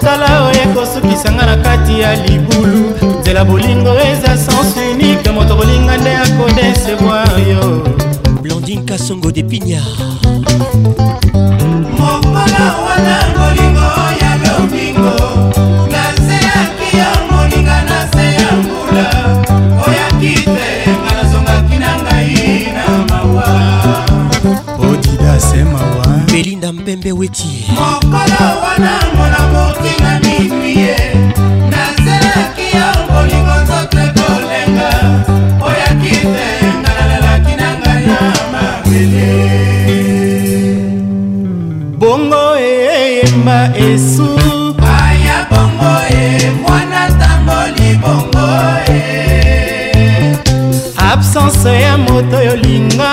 [0.00, 2.84] tala oyo ekosukisanga na kati ya libulu
[3.20, 7.64] nzela bolingo eza sens unique moto kolinga nde akodesevoir yo
[8.48, 9.84] blandine kasongo de pignard
[11.98, 15.16] mokolo wana bolingo ya lomingo
[15.92, 19.10] na se yaki ya moninga na se ya mbula
[19.86, 20.68] oyaki te
[21.04, 23.48] nga nazongaki na ngai na mawa
[24.90, 29.07] odida se mawa belinda mpembe weti mokolo wana
[51.44, 53.10] lisanse ya moto yolinga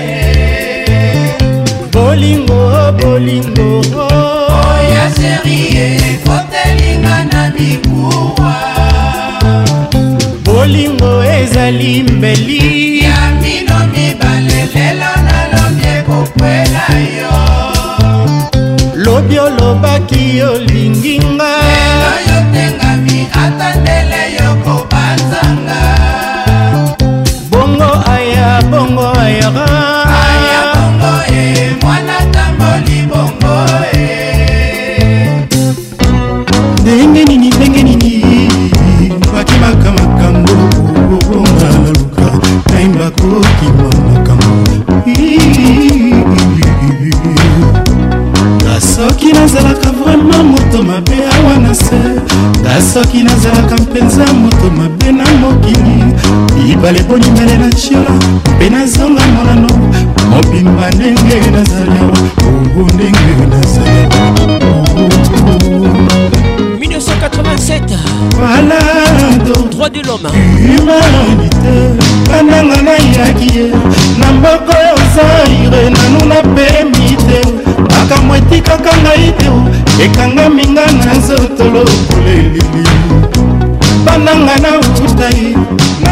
[1.93, 2.61] bolingo
[3.01, 3.69] bolingo
[4.71, 8.55] oya sherie ekotelinga na bikuwa
[10.45, 16.85] bolingo ezali mbeli ya mino mibale lelo nalobi ekokwela
[17.19, 17.35] yo
[19.05, 21.51] lobi olobaki olinginga
[22.29, 23.04] yo tenga
[52.75, 55.97] na soki nazalaka mpenza moto mabe na mokili
[56.67, 58.11] libala ebonimele na ciola
[58.57, 59.73] mpe nazonga molano
[60.31, 62.01] mobimba ndenge nazala
[62.47, 64.05] obo ndenge nazala
[67.05, 67.83] 1987
[68.37, 68.79] voilà
[69.53, 70.27] donc droit de l'homme
[70.59, 71.93] humanité
[72.31, 73.67] kananga nayaki ye
[74.19, 77.41] na mboka ya zaire nanu napemi te
[77.81, 82.85] makambo etikaka ngai te ekangami nga na nzoto lokolelili
[84.07, 85.53] bananga na uta ye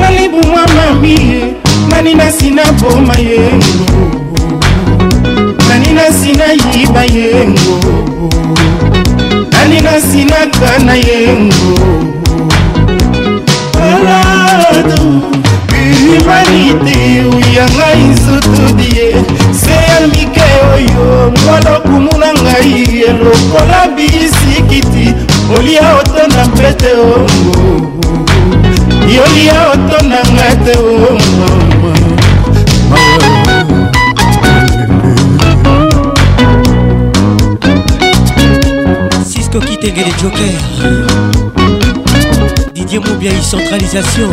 [0.00, 1.54] nalibumwa mami ye
[1.90, 3.48] nani nasi na boma ye
[5.68, 8.28] nani nasi nayiba ye ngoo
[9.62, 11.74] nalinga sinaka na yengo
[13.84, 15.02] alado
[16.02, 16.98] humanité
[17.36, 19.08] oya ngai nzutudi ye
[19.60, 21.06] se ya mike oyo
[21.40, 25.04] ngolokumuna ngai lokola bisikiti
[25.56, 27.90] olia oto na mpete ongo
[29.16, 31.61] yolia oto na nga te ongo
[39.52, 40.52] Francisco Kitenge les Joker
[42.74, 44.30] Didier Moubia y centralisation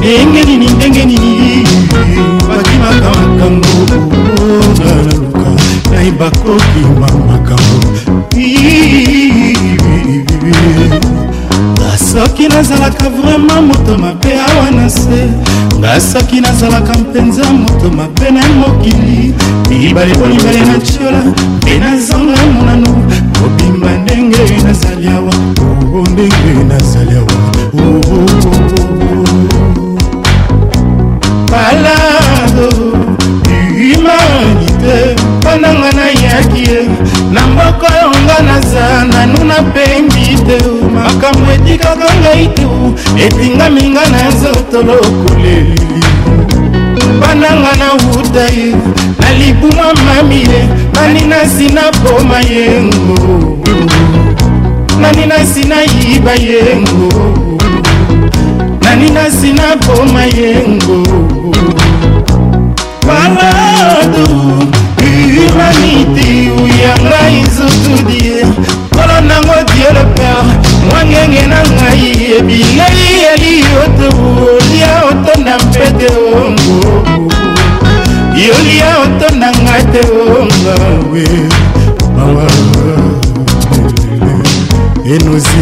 [0.00, 1.64] ndenge nini ndenge nini
[2.48, 3.68] bakimaka makambo
[4.84, 5.50] naluka
[5.90, 7.78] nayeba kokima makambo
[12.12, 15.26] soki nazalaka vraimen moto mabe awa na se
[15.78, 19.34] nga soki nazalaka mpenza moto mabe na mokili
[19.68, 21.22] mibale polibale na tiola
[21.58, 27.34] mpe nazonga monano obima ndenge nazali awa oo oh, ndenge nazali awa
[27.74, 28.54] oh, oh.
[31.50, 32.76] malado
[33.76, 36.80] humanité mpananga nayaki ye
[37.32, 40.58] na mboko yonga naza nanuna pembi te
[40.94, 42.62] makambo etikaka ngai te
[43.26, 46.04] etingaminga na nzoto lokolelili
[47.16, 48.68] mpananga nauta ye
[49.20, 53.16] na libumwa mami ye nani nasi napoma yengo
[55.00, 57.10] nani nasi nayiba yengo
[58.82, 60.98] nani nasi napoma yengo
[63.06, 64.26] baladu
[65.14, 66.30] humanité
[66.82, 68.40] yanga izotudie
[68.94, 70.42] kolo nango dieu le père
[70.90, 76.76] mwangenge na ngai yebi ngai eliyotobu olia oto na mpete ongo
[78.46, 80.37] yolia oto na ngai te o
[80.76, 81.24] awe
[82.20, 82.46] awa
[85.04, 85.58] enozi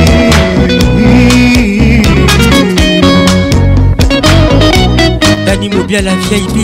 [5.47, 6.57] dani mobia la vip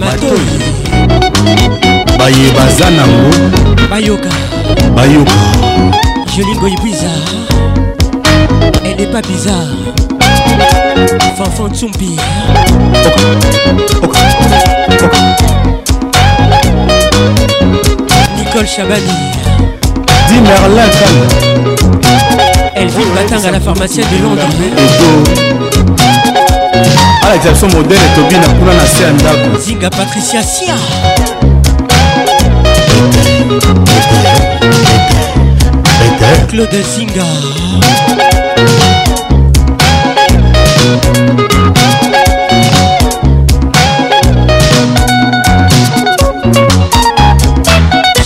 [0.00, 0.56] matoi
[2.18, 3.28] baye baza nango
[3.90, 4.32] bayoka
[4.96, 5.34] bayoka
[6.36, 7.10] jolingo ibwiza
[8.86, 9.76] elle est pas bizarre
[11.36, 12.16] fanfan tsumbi
[18.36, 19.39] nicole chabani
[20.30, 20.88] dit Merlin
[22.74, 24.48] Elvin Batanga, la pharmacienne de Londres.
[24.78, 25.42] Edo.
[27.30, 29.58] Alex Jackson modèle et Toby Nakuna Nassia Ndako.
[29.60, 30.74] Zinga Patricia Sia.
[36.48, 37.24] Claude Zinga.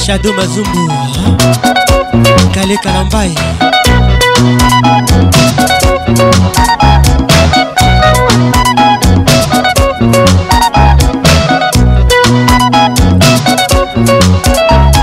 [0.07, 1.64] Shadow Mazumbu.
[2.55, 3.35] kale kalambai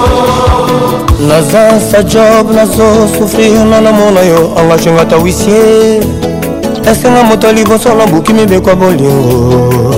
[1.28, 6.00] naza sa job nazosufrir na namona yo angajonga tawisie
[6.90, 9.94] esenga moto ya liboso nabuki mibekwa bolingo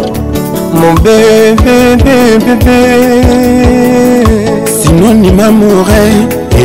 [0.81, 2.77] mobebebebebe
[4.83, 6.05] sinonime amoure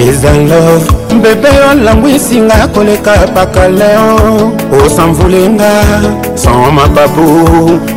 [0.10, 4.52] ezalove bebe olangwisinga koleka pakaleo
[4.86, 5.72] osanvulenga
[6.36, 7.26] san mapapu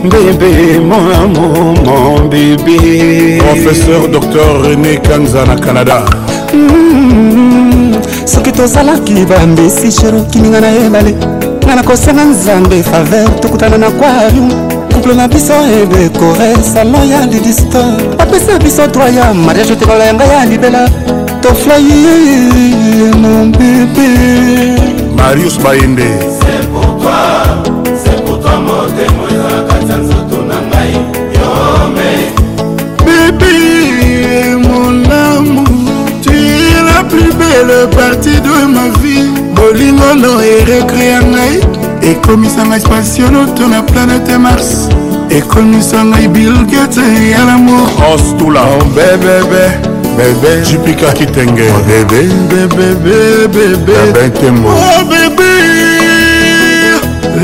[0.05, 6.03] mbebe moamo mon bebe professeur dr rené kanza na canada
[6.53, 11.15] hmm, soki tozalaki bambesi shero kininga na ebale
[11.65, 17.81] nga na kosenga nzambe faver tokutana na kwarium couple na biso edekore salon ya lidisto
[18.19, 20.87] bapesa biso droit ya mariage tebala yanga ya libela
[21.41, 21.83] toflai
[23.17, 24.09] mon bebe
[25.17, 26.05] marius bayende
[33.07, 35.65] bébé mon amour
[36.23, 41.80] tu es la plus belle partie de ma vie bolingo no erecrea ngai
[42.31, 44.89] ekomisa ngai spationoto na planete mars
[45.31, 54.51] ekomisa ngai bilgete ya lamour ostula obebebe oh, bebe jipika kitenge bebebebebebebebebebebebebe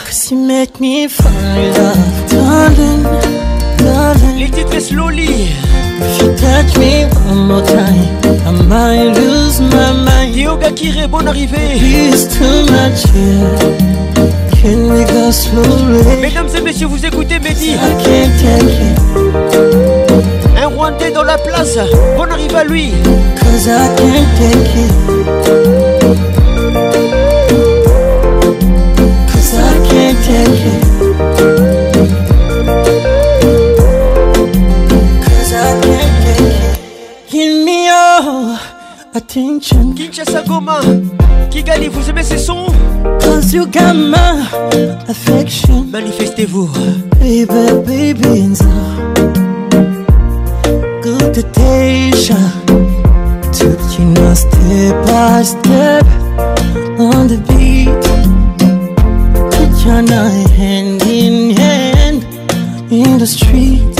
[4.36, 5.48] Les titres slowly.
[6.04, 8.06] If you touch me one more time,
[8.46, 10.34] I might lose my mind.
[10.36, 11.58] Yoga qui bon arrivé.
[12.12, 14.11] It's too much, yeah.
[16.20, 17.74] Mesdames et messieurs, vous écoutez Mehdi.
[20.56, 21.76] Un Rwandais dans la place.
[22.16, 22.92] on arrive à lui.
[39.96, 40.80] Kinshasa Goma,
[41.50, 42.66] Kigali, vous aimez ces sons
[43.32, 44.32] Cause you got my
[45.08, 45.84] affection.
[45.90, 46.68] Manifestez-vous.
[47.18, 48.90] Baby, baby, it's a
[51.04, 52.44] good temptation.
[53.58, 56.04] Taking us step by step
[57.10, 57.96] on the beat.
[59.54, 60.28] Put now
[60.58, 62.24] hand in hand
[62.92, 63.91] in the street.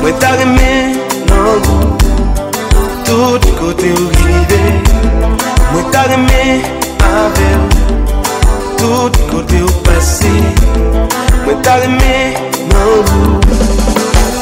[0.00, 0.94] Mwen ta reme
[1.26, 1.98] nanvou
[3.04, 4.60] Tout kote ou vive
[5.72, 6.62] Mwen ta reme
[7.02, 7.48] ave
[8.78, 10.30] Tout kote ou pase
[11.44, 12.38] Mwen ta reme
[12.70, 13.42] nanvou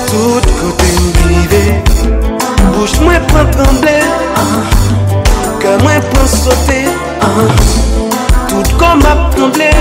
[0.05, 1.65] Tout kote ou vive
[2.76, 3.97] Bouch mwen pon tremble
[5.65, 6.85] Ka mwen pon sote
[8.52, 9.73] Tout kon map tremble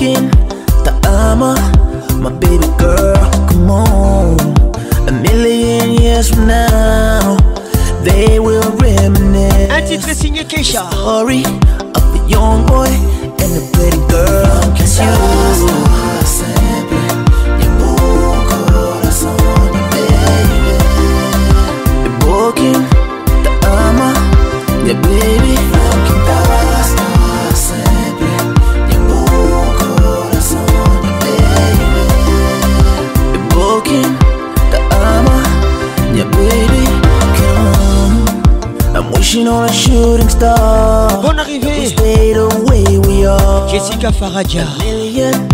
[44.03, 44.13] Mr.
[44.15, 44.65] Faraja.
[44.81, 45.47] million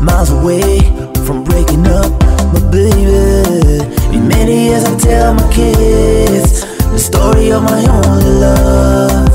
[0.00, 0.78] miles away
[1.26, 2.06] from breaking up,
[2.54, 3.82] my baby.
[4.16, 9.29] In many years, I tell my kids the story of my only love.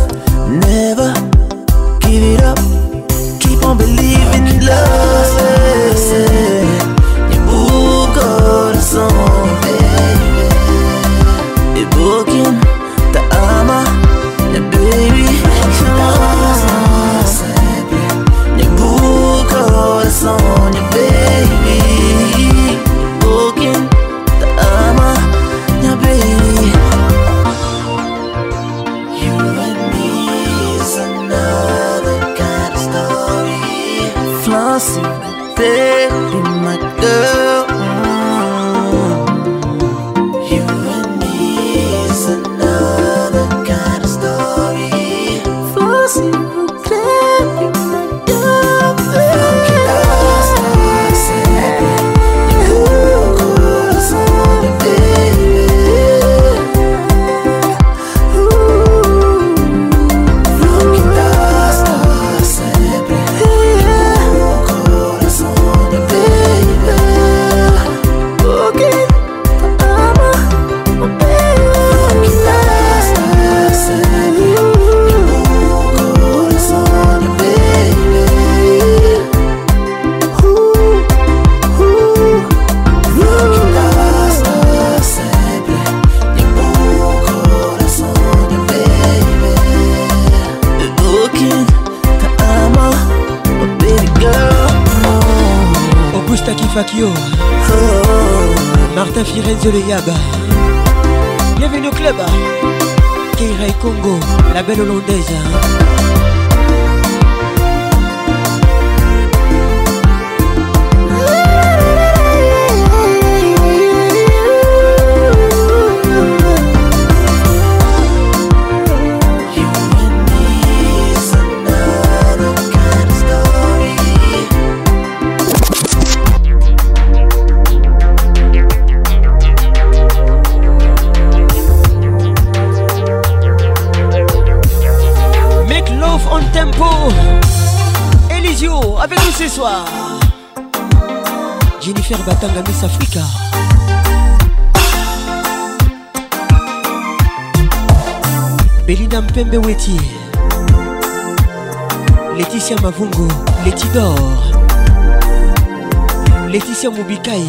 [156.86, 157.48] Laetitia Moubikai.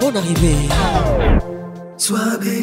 [0.00, 0.68] Bonne arrivée.
[1.98, 2.59] Sois béni.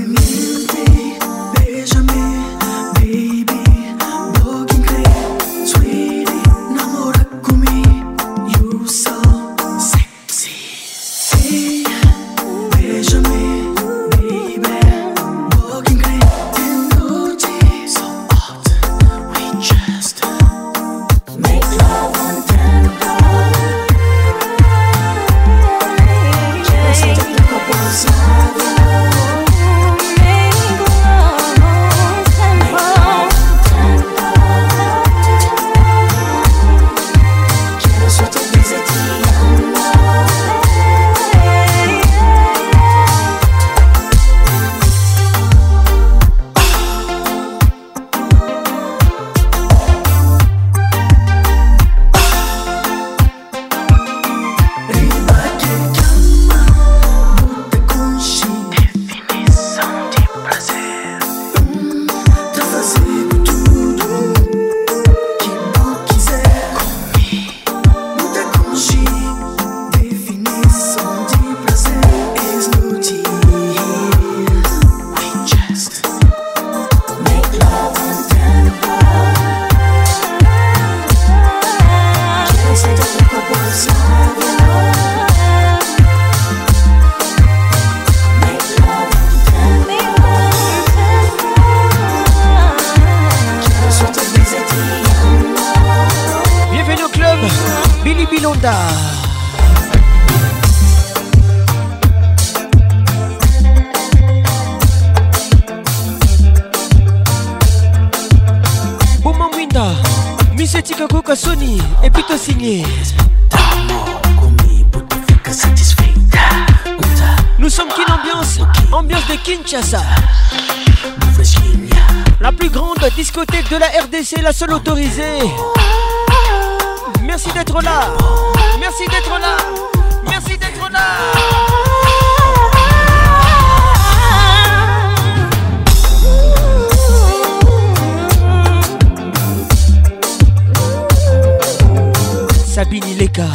[142.77, 143.49] sabini leka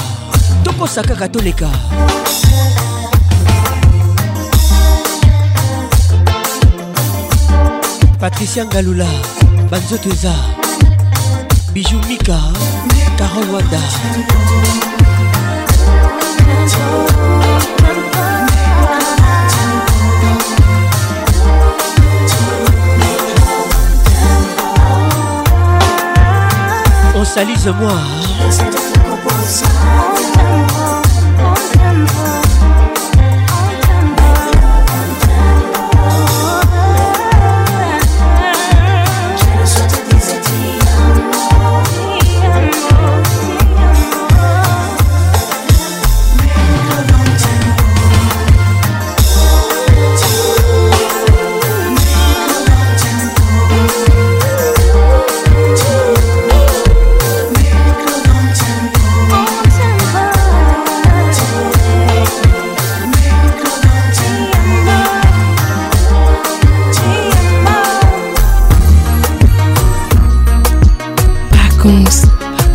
[0.67, 1.71] TOKOSAKA toleka
[8.19, 9.07] patricia ngalula
[9.71, 10.35] BANZO eza
[11.71, 12.35] bijou mika
[13.15, 13.79] carol wanda
[27.15, 28.32] on salise moi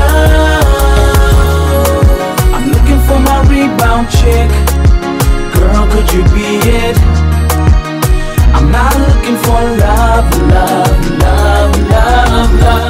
[2.56, 4.48] I'm looking for my rebound chick.
[5.54, 6.79] Girl, could you be it?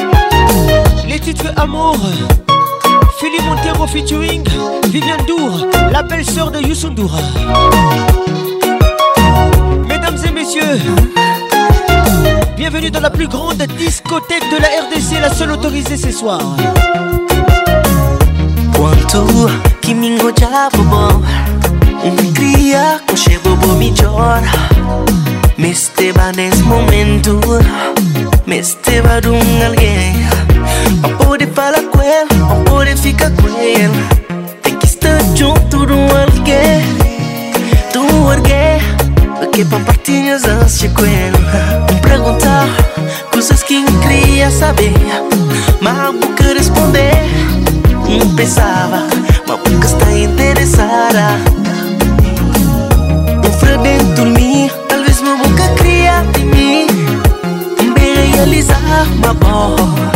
[1.06, 1.96] Les titres amour,
[3.18, 4.42] Philippe Montero featuring
[4.88, 6.90] Viviane Dour, la belle-sœur de Youssou
[9.86, 10.80] Mesdames et messieurs,
[12.56, 16.40] bienvenue dans la plus grande discothèque de la RDC, la seule autorisée ce soir.
[19.16, 19.48] sou
[19.80, 21.22] Kimin gojabo bom
[22.34, 24.42] Cria com chego bo melhor
[25.56, 27.40] Me esteva nesse momento
[28.46, 30.14] Me esteva de um alguém
[31.02, 33.90] Não pode falar com ele Não pode ficar com ele
[34.62, 36.82] Tem que estar junto de um alguém
[37.94, 38.02] Do
[38.34, 38.80] alguém
[39.38, 41.38] Porque pra partilhas antes de com ele
[42.02, 42.68] Perguntar
[43.32, 44.92] coisas que queria saber
[48.46, 49.02] besaba,
[49.48, 51.26] mapungkas na interesada
[53.46, 56.86] Un fraude en dormir, tal vez boca cria mim
[57.96, 59.06] realizar,
[59.40, 60.15] boa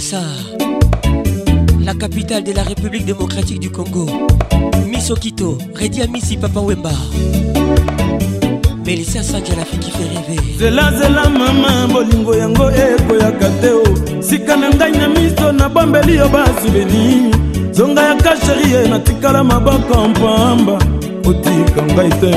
[0.10, 0.26] Kinshasa,
[1.82, 4.08] la capitale de la République démocratique du Congo.
[4.90, 6.90] Miss Okito, Redia Missy Papa Wemba.
[8.84, 10.42] Melissa Sandia la fille qui fait rêver.
[10.58, 13.84] Zela zela mama bolingo yango ekoyaka te o
[14.22, 17.32] sika na ngai na miso nabombeli yo basouvenir
[17.72, 20.80] zonga ya kasherie natikala maboko mpamba
[21.26, 22.32] otika ngai te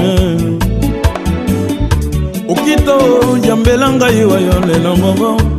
[2.48, 5.51] okito yambela ngai wayo lelo moko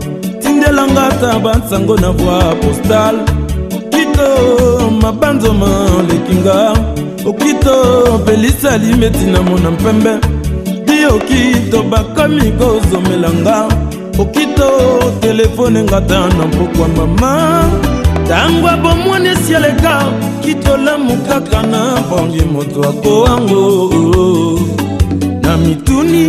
[0.63, 3.19] etindelanga ata bansango na voi postale
[3.77, 5.65] okito mabanzoma
[5.99, 6.71] olekinga
[7.25, 10.17] okito pelisa limeti na mona mpembe
[10.85, 13.65] di okito bakomi kozomelanga
[14.19, 14.71] okito
[15.21, 17.63] telefone ngata na mpokwa mama
[18.23, 20.03] ntango abomwani esi aleka
[20.41, 23.59] kitolamu kaka na mpongi moto akowango
[25.41, 26.27] na mituni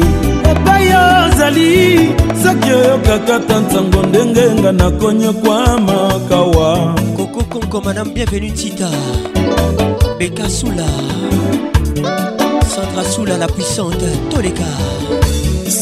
[0.51, 5.57] epai ozali soki oyokaka ta ntango ndenge nga nakonyekwa
[5.89, 6.69] makawa
[7.17, 8.89] kokokonko madame bienvenu tita
[10.19, 10.87] bekasula
[12.73, 14.69] sandra sula la puissante toleka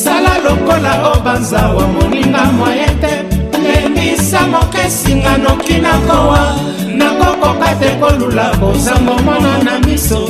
[0.05, 3.15] sala lokola obanza wa moninga mwaye te
[3.65, 6.43] lebisa mokesinga noki nakowa
[6.99, 10.21] nakokoka te kolula bozango mona na miso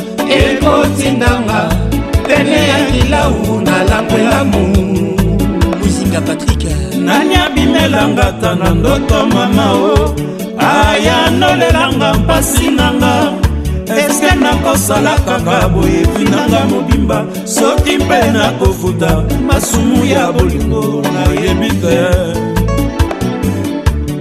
[0.42, 1.60] ekotindanga
[2.26, 4.91] pene ya kilau na langwelamu
[6.12, 6.64] baninga patrik
[7.04, 10.14] nani abimelanga ta na ndoto mama o
[10.58, 13.32] ayanolelanga mpasi nanga
[13.86, 21.96] eske nakosala kaka boyebi nanga mobimba soki mpe nakofuta masumu ya bolingo nayebi te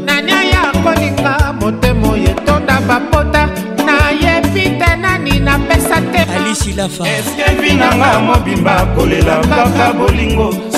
[0.06, 3.44] nani aya kolinga motemo yetonda bapota
[3.86, 10.71] nayebi te nani napesa te alisilafa eske vi nanga mobimba kolela kaka bolingo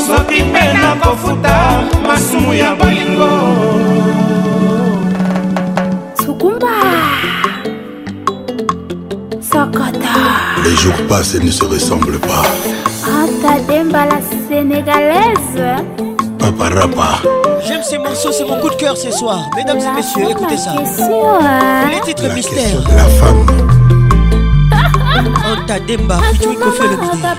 [10.66, 12.44] les jours passent et ne se ressemblent pas
[17.66, 19.50] J'aime ces morceaux, c'est mon coup de cœur ce soir.
[19.56, 20.72] Mesdames et messieurs, écoutez ça.
[20.78, 21.90] Hein.
[21.94, 22.82] Les titres mystères.
[22.96, 23.46] La femme
[25.68, 26.18] tademba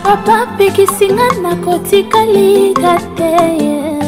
[0.02, 3.30] papapekisinga nakotika liga te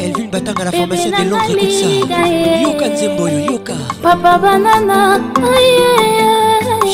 [0.05, 2.19] elvin batanga la pharmacie de londre kotsa
[2.63, 4.97] yoka nzembo oyo yoka papa banana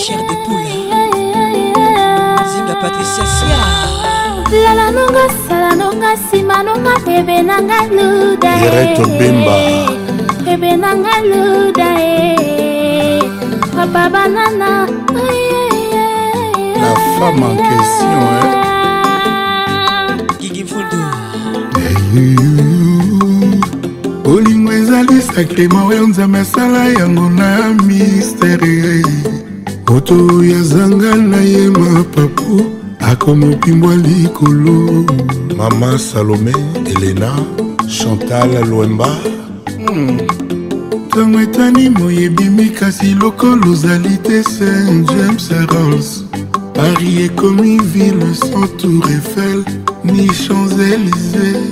[0.03, 0.77] cher de poule
[2.51, 3.61] zinga patricia sia
[4.64, 8.51] lala nonga sala nonga nsima nonga ebe nanga luda
[10.53, 11.90] ebe nanga luda
[13.77, 14.92] papa banana
[16.84, 18.26] la femme en question
[21.78, 24.26] eh?
[24.30, 28.82] olingo ezali sakrema oyo nzambe asala yango na mistere
[29.95, 32.66] oto oyo azanga na ye mapapu
[33.00, 34.76] akomopimbwa likolo
[35.58, 36.53] mama salome
[36.92, 37.32] elena
[37.98, 39.10] chantal lwemba
[41.08, 41.45] ntango hmm.
[41.45, 46.23] etani moyebimi kasi lokolo ozali te st james rolls
[46.74, 49.64] Paris est comme une ville sans tour Eiffel
[50.03, 51.72] ni Champs-Élysées.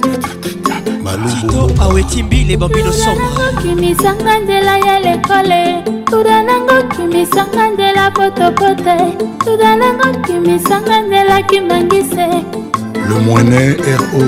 [1.41, 5.63] tito awetimbile bambino sombrekimisanga nzela ya lekole
[6.05, 8.97] tuda nango kimisanga nzela potopote
[9.45, 12.27] tuda nango kimisanga nzela kimangise
[13.09, 13.69] le moine
[14.03, 14.25] ro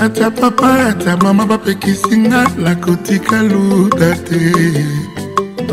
[0.00, 4.42] ata papa ata mama bapekisi nga nakotika luda te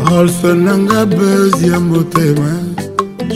[0.04, 2.52] rolfe nanga bus ya motema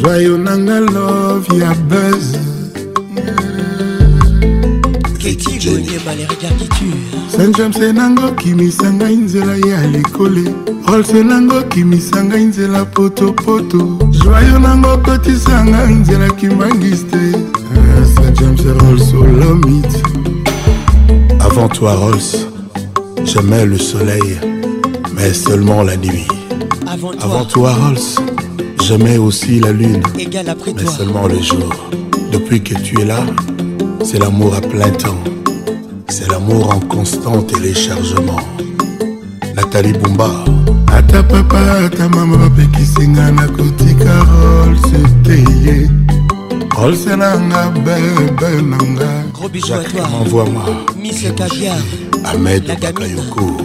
[0.00, 2.47] jwayo nanga love ya bus
[7.74, 10.42] c'est nango kimisa ngai nzela ya lekole
[10.92, 18.64] olse nango kimisa ngai nzela potopoto joyo nango kotisa ngai nzela kimangis te euh, sanjames
[18.80, 20.02] rolls olomite
[21.40, 22.46] avant toi rolls
[23.24, 24.40] jamais le soleil
[25.14, 26.26] mais seulement la nuit
[26.90, 27.94] avant toi, avant
[28.82, 31.68] j'aimais jamais aussi la lune, mais seulement le jour.
[32.32, 33.22] Depuis que tu es là,
[34.04, 35.18] c'est l'amour à plein temps.
[36.08, 38.38] C'est l'amour en constant téléchargement.
[39.56, 40.28] Nathalie Bumba.
[41.08, 45.88] ta papa ata mama bapekisi singa na karol rolse te ye
[46.76, 49.08] rolse nanga bebe nanga
[49.54, 50.64] jacremanvoima
[52.32, 53.56] amed bakayoko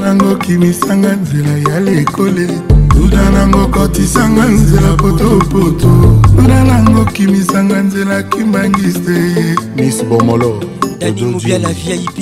[0.00, 2.46] nango kimisanga nzela ya lekole
[2.94, 3.68] duda nango
[4.06, 10.64] sanga nzela potopoto nalango okimisanga nzela kimangiste ye mis bomolo
[10.98, 12.18] dani mobia la vip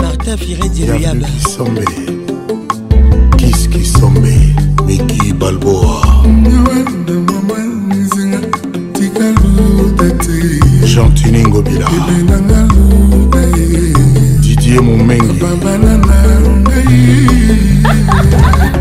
[0.00, 1.84] martin firedieloyaba kisombe
[3.36, 6.06] kis kisombe miki balboa
[7.06, 7.56] demama
[7.88, 8.40] mizinga
[8.98, 10.38] tikaluta te
[10.86, 13.94] jean tuningobila ebendanga luta ye
[14.42, 16.09] didie momengi babana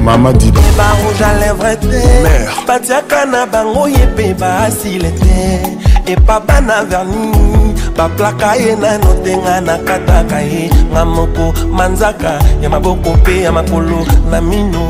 [0.03, 5.37] mama dida barouge à lèvre te batiaka na bango ye mpe baasile te
[6.13, 7.27] epa bana verni
[7.97, 11.45] baplaka ye nano te nga nakataka ye nga moko
[11.77, 13.99] manzaka ya maboko mpe ya makolo
[14.31, 14.85] na mino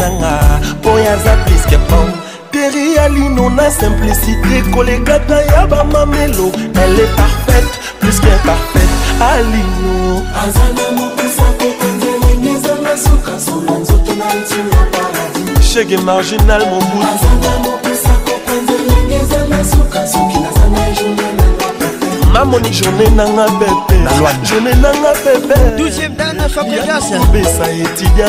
[0.00, 0.32] nanga
[0.78, 2.08] mpo yaza piske pom
[2.52, 6.46] teri ya lino na simplicité kolekata ya bamamelo
[6.84, 13.51] ele parfaite puisque parfaite alino azana mopesa kokonzelenezanga sukasu
[15.60, 17.88] Chègue marginal mon bout
[22.32, 23.92] namoni journée nanga pepe
[24.44, 25.54] journée nanga pepe
[26.88, 28.26] yakobesa etidia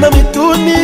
[0.00, 0.76] na mituni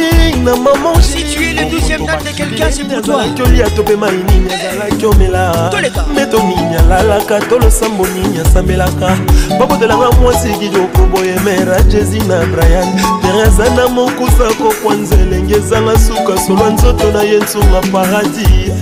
[0.44, 5.70] na mamoezalaki olia topema inini azalaki omela
[6.12, 9.16] mbeto nini alalaka to losambo nini asambelaka
[9.58, 16.70] babotelanga mwasi kijoko boyemera jesi na brian teraza na mokusa kokwa nzelenge ezanga suka solwa
[16.70, 18.74] nzoto na ye nsunga paradis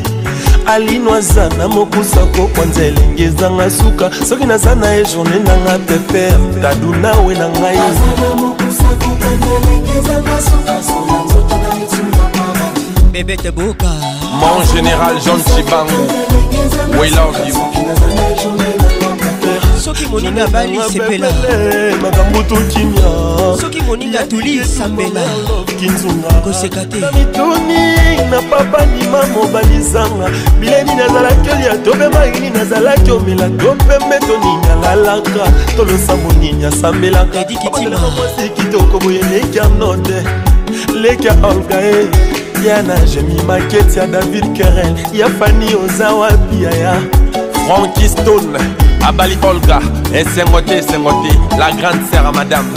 [0.67, 6.39] alino aza na mokusa kokwanza elingi ezanga suka soki naza na ye journe nanga pepere
[6.63, 7.79] tadu nawe na ngai
[13.13, 13.91] bebete boka
[14.41, 16.03] mon général john chibangu
[17.01, 18.96] we love you
[19.87, 21.29] soki moninga bali sepela
[22.03, 25.21] makambo tokimia soki moninga toli esambela
[26.45, 33.49] koseka te mituni na papa ndima mobalizanga bileni nazalaki olia to mpe maini nazalaki omela
[33.49, 40.25] to mpe mbeto ninga lalaka tolosa moninga asambelaka edikitimaosi kitoko boye leka note
[41.01, 42.07] leka olgae
[42.67, 47.03] ya na jemi maketi ya david kerel ya fani oza wapi yaya
[47.67, 49.79] frankistone abali olga
[50.13, 52.71] esengo te esengo te la grande sere ya madame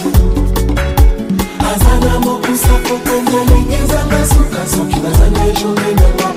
[1.71, 6.36] azala mokusa kokanga ndenge ezanga sukasuki nazangi ejourne nanga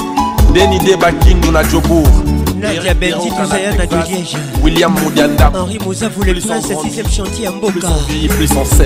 [0.53, 2.07] denide bakindu na jobour
[2.55, 7.87] Nadia Benzi Touzaya na Liège William Moudianda Henri Mouza voulait plus 6ème chantier à Mboka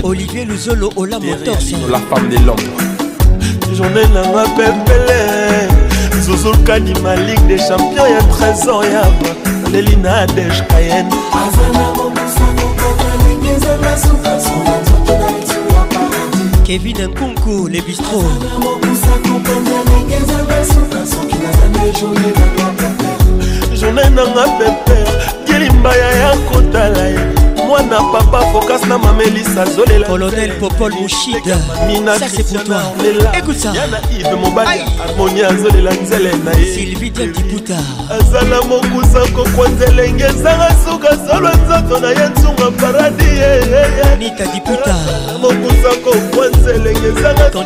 [0.02, 1.58] Olivier Luzolo Ola Motors
[1.90, 5.68] La femme de l'homme Journée nanga pepele
[6.22, 9.02] zozolkani ma ligue des champions ya trésor ya
[9.70, 11.10] leli na adege cayenne
[16.66, 18.24] kevin nkunku le bistro
[23.76, 25.06] journée nanga peper
[25.48, 32.20] ngelimbaya ya kotala ye mwana papa fokas na mamelisa azolela colonel popol mushidayana
[34.20, 37.78] ive mobali harmoni azolela nzele na yesilvitadiputa
[38.20, 43.24] azala mokusa kokwa nzelenge ezanga suka solo nzoto na ye nsunga paradi
[44.18, 44.94] nita diputa
[45.40, 47.64] mokusa kokwa nzelenge ezangaza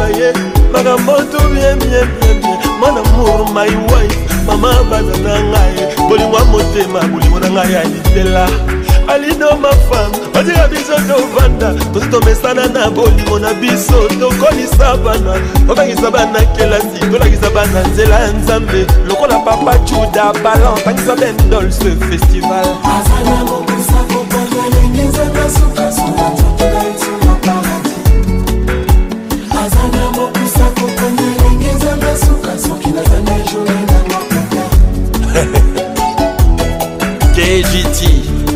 [0.00, 0.32] na ye
[0.72, 7.50] makambo tu byembyembyembye mwana mur my wife mama bazana ngai bolingo ya motema bolingo na
[7.50, 8.48] ngai ya litela
[9.08, 15.34] alino mafam odira biso tovanda tozi tomesana na bolimo na biso tokolisa bana
[15.68, 22.68] tobangisa bana kelasi tolakisa bana nzela ya nzambe lokola papa juda balan tangisa bendolse festival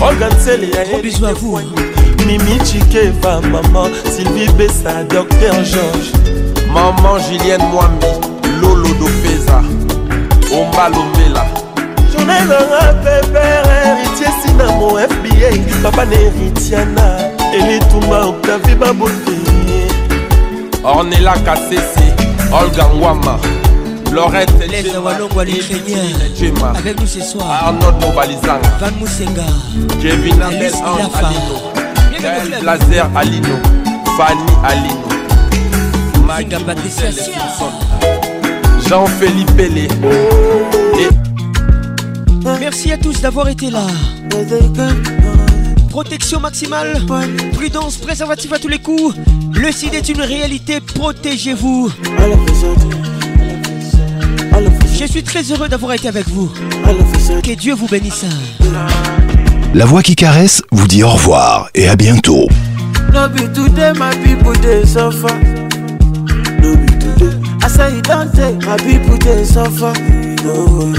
[0.00, 1.58] Morgan Celia Gros bisous à vous
[2.26, 6.10] Mimi Chikeva, maman Sylvie Bessa, docteur Georges
[6.72, 9.60] Maman Julienne Mwami Lolo Dofeza
[10.50, 11.44] Omba Lomela
[12.10, 17.16] Journée nanga pépère Héritier Sinamo FBA Papa Neritiana
[17.52, 19.32] Elitouma Octavie Babote
[20.82, 22.10] Ornella Kassesi
[22.50, 23.36] Olga Ngwama
[24.12, 24.84] Lorette Les
[26.74, 29.42] Avec nous ce soir Arnold Van Moussenga
[30.02, 30.72] Kevin Abel
[31.14, 33.56] Alino Laser Blazer Alino
[34.16, 35.08] Fanny Alino
[36.26, 36.50] Maggie
[38.88, 39.88] Jean-Philippe Pelé
[42.60, 43.86] Merci à tous d'avoir été là
[45.90, 47.00] protection maximale,
[47.52, 49.12] prudence, préservatif à tous les coups.
[49.52, 51.90] Le sida est une réalité, protégez-vous.
[55.00, 56.50] Je suis très heureux d'avoir été avec vous.
[57.42, 58.26] Que Dieu vous bénisse.
[59.72, 62.46] La voix qui caresse vous dit au revoir et à bientôt.
[63.14, 65.32] No be today, my people they suffer.
[66.60, 67.32] No be today.
[67.64, 69.94] I say don't take my people suffer.
[70.44, 70.92] No,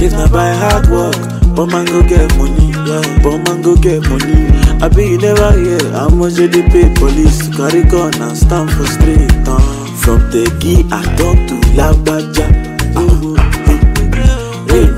[0.00, 1.16] if not by hard work,
[1.56, 2.70] but man go get money.
[2.86, 4.46] Yeah, but man go get money.
[4.80, 9.32] I be never hear how much they police carry gun and stand for straight.
[9.48, 9.58] Uh.
[9.98, 12.61] From Tegi I talk to Labaja.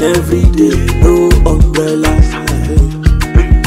[0.05, 2.13] every day, no umbrella.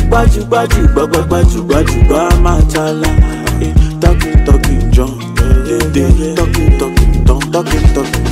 [0.07, 3.11] Gbaju baju, gbagba baju, baju gba matala.
[4.01, 5.17] Talking talking John,
[5.93, 8.25] dey talking talking Tom, talking talking.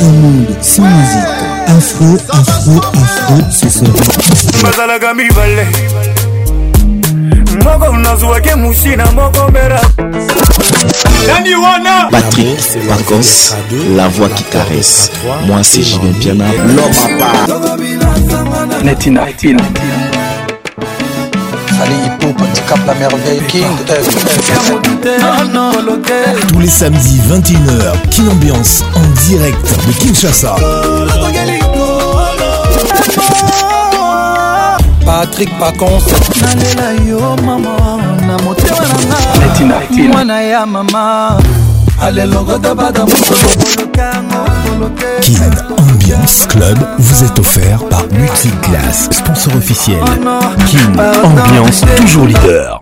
[0.04, 1.30] un monde sans musique.
[1.66, 3.90] Afro, afro, afro, ce serait.
[4.62, 5.14] bazalaka
[12.32, 12.78] c'est ce
[13.98, 15.12] la voix qui caresse
[15.48, 17.48] moi c'est jivin piana l'homme à part
[18.84, 19.24] netina
[22.70, 23.66] cap la merveille King
[26.54, 30.56] Tous les samedis 21h, King Ambiance en direct de Kinshasa.
[35.04, 36.12] patrik paconse
[36.44, 37.72] nalela yo mama
[38.28, 38.78] na motema
[39.90, 41.38] nanga mwana ya mama
[45.22, 45.44] Kin
[45.78, 50.00] Ambiance Club vous est offert par Multiclass, sponsor officiel.
[50.02, 50.06] Oh
[50.66, 52.79] Kin bah, Ambiance, toujours leader.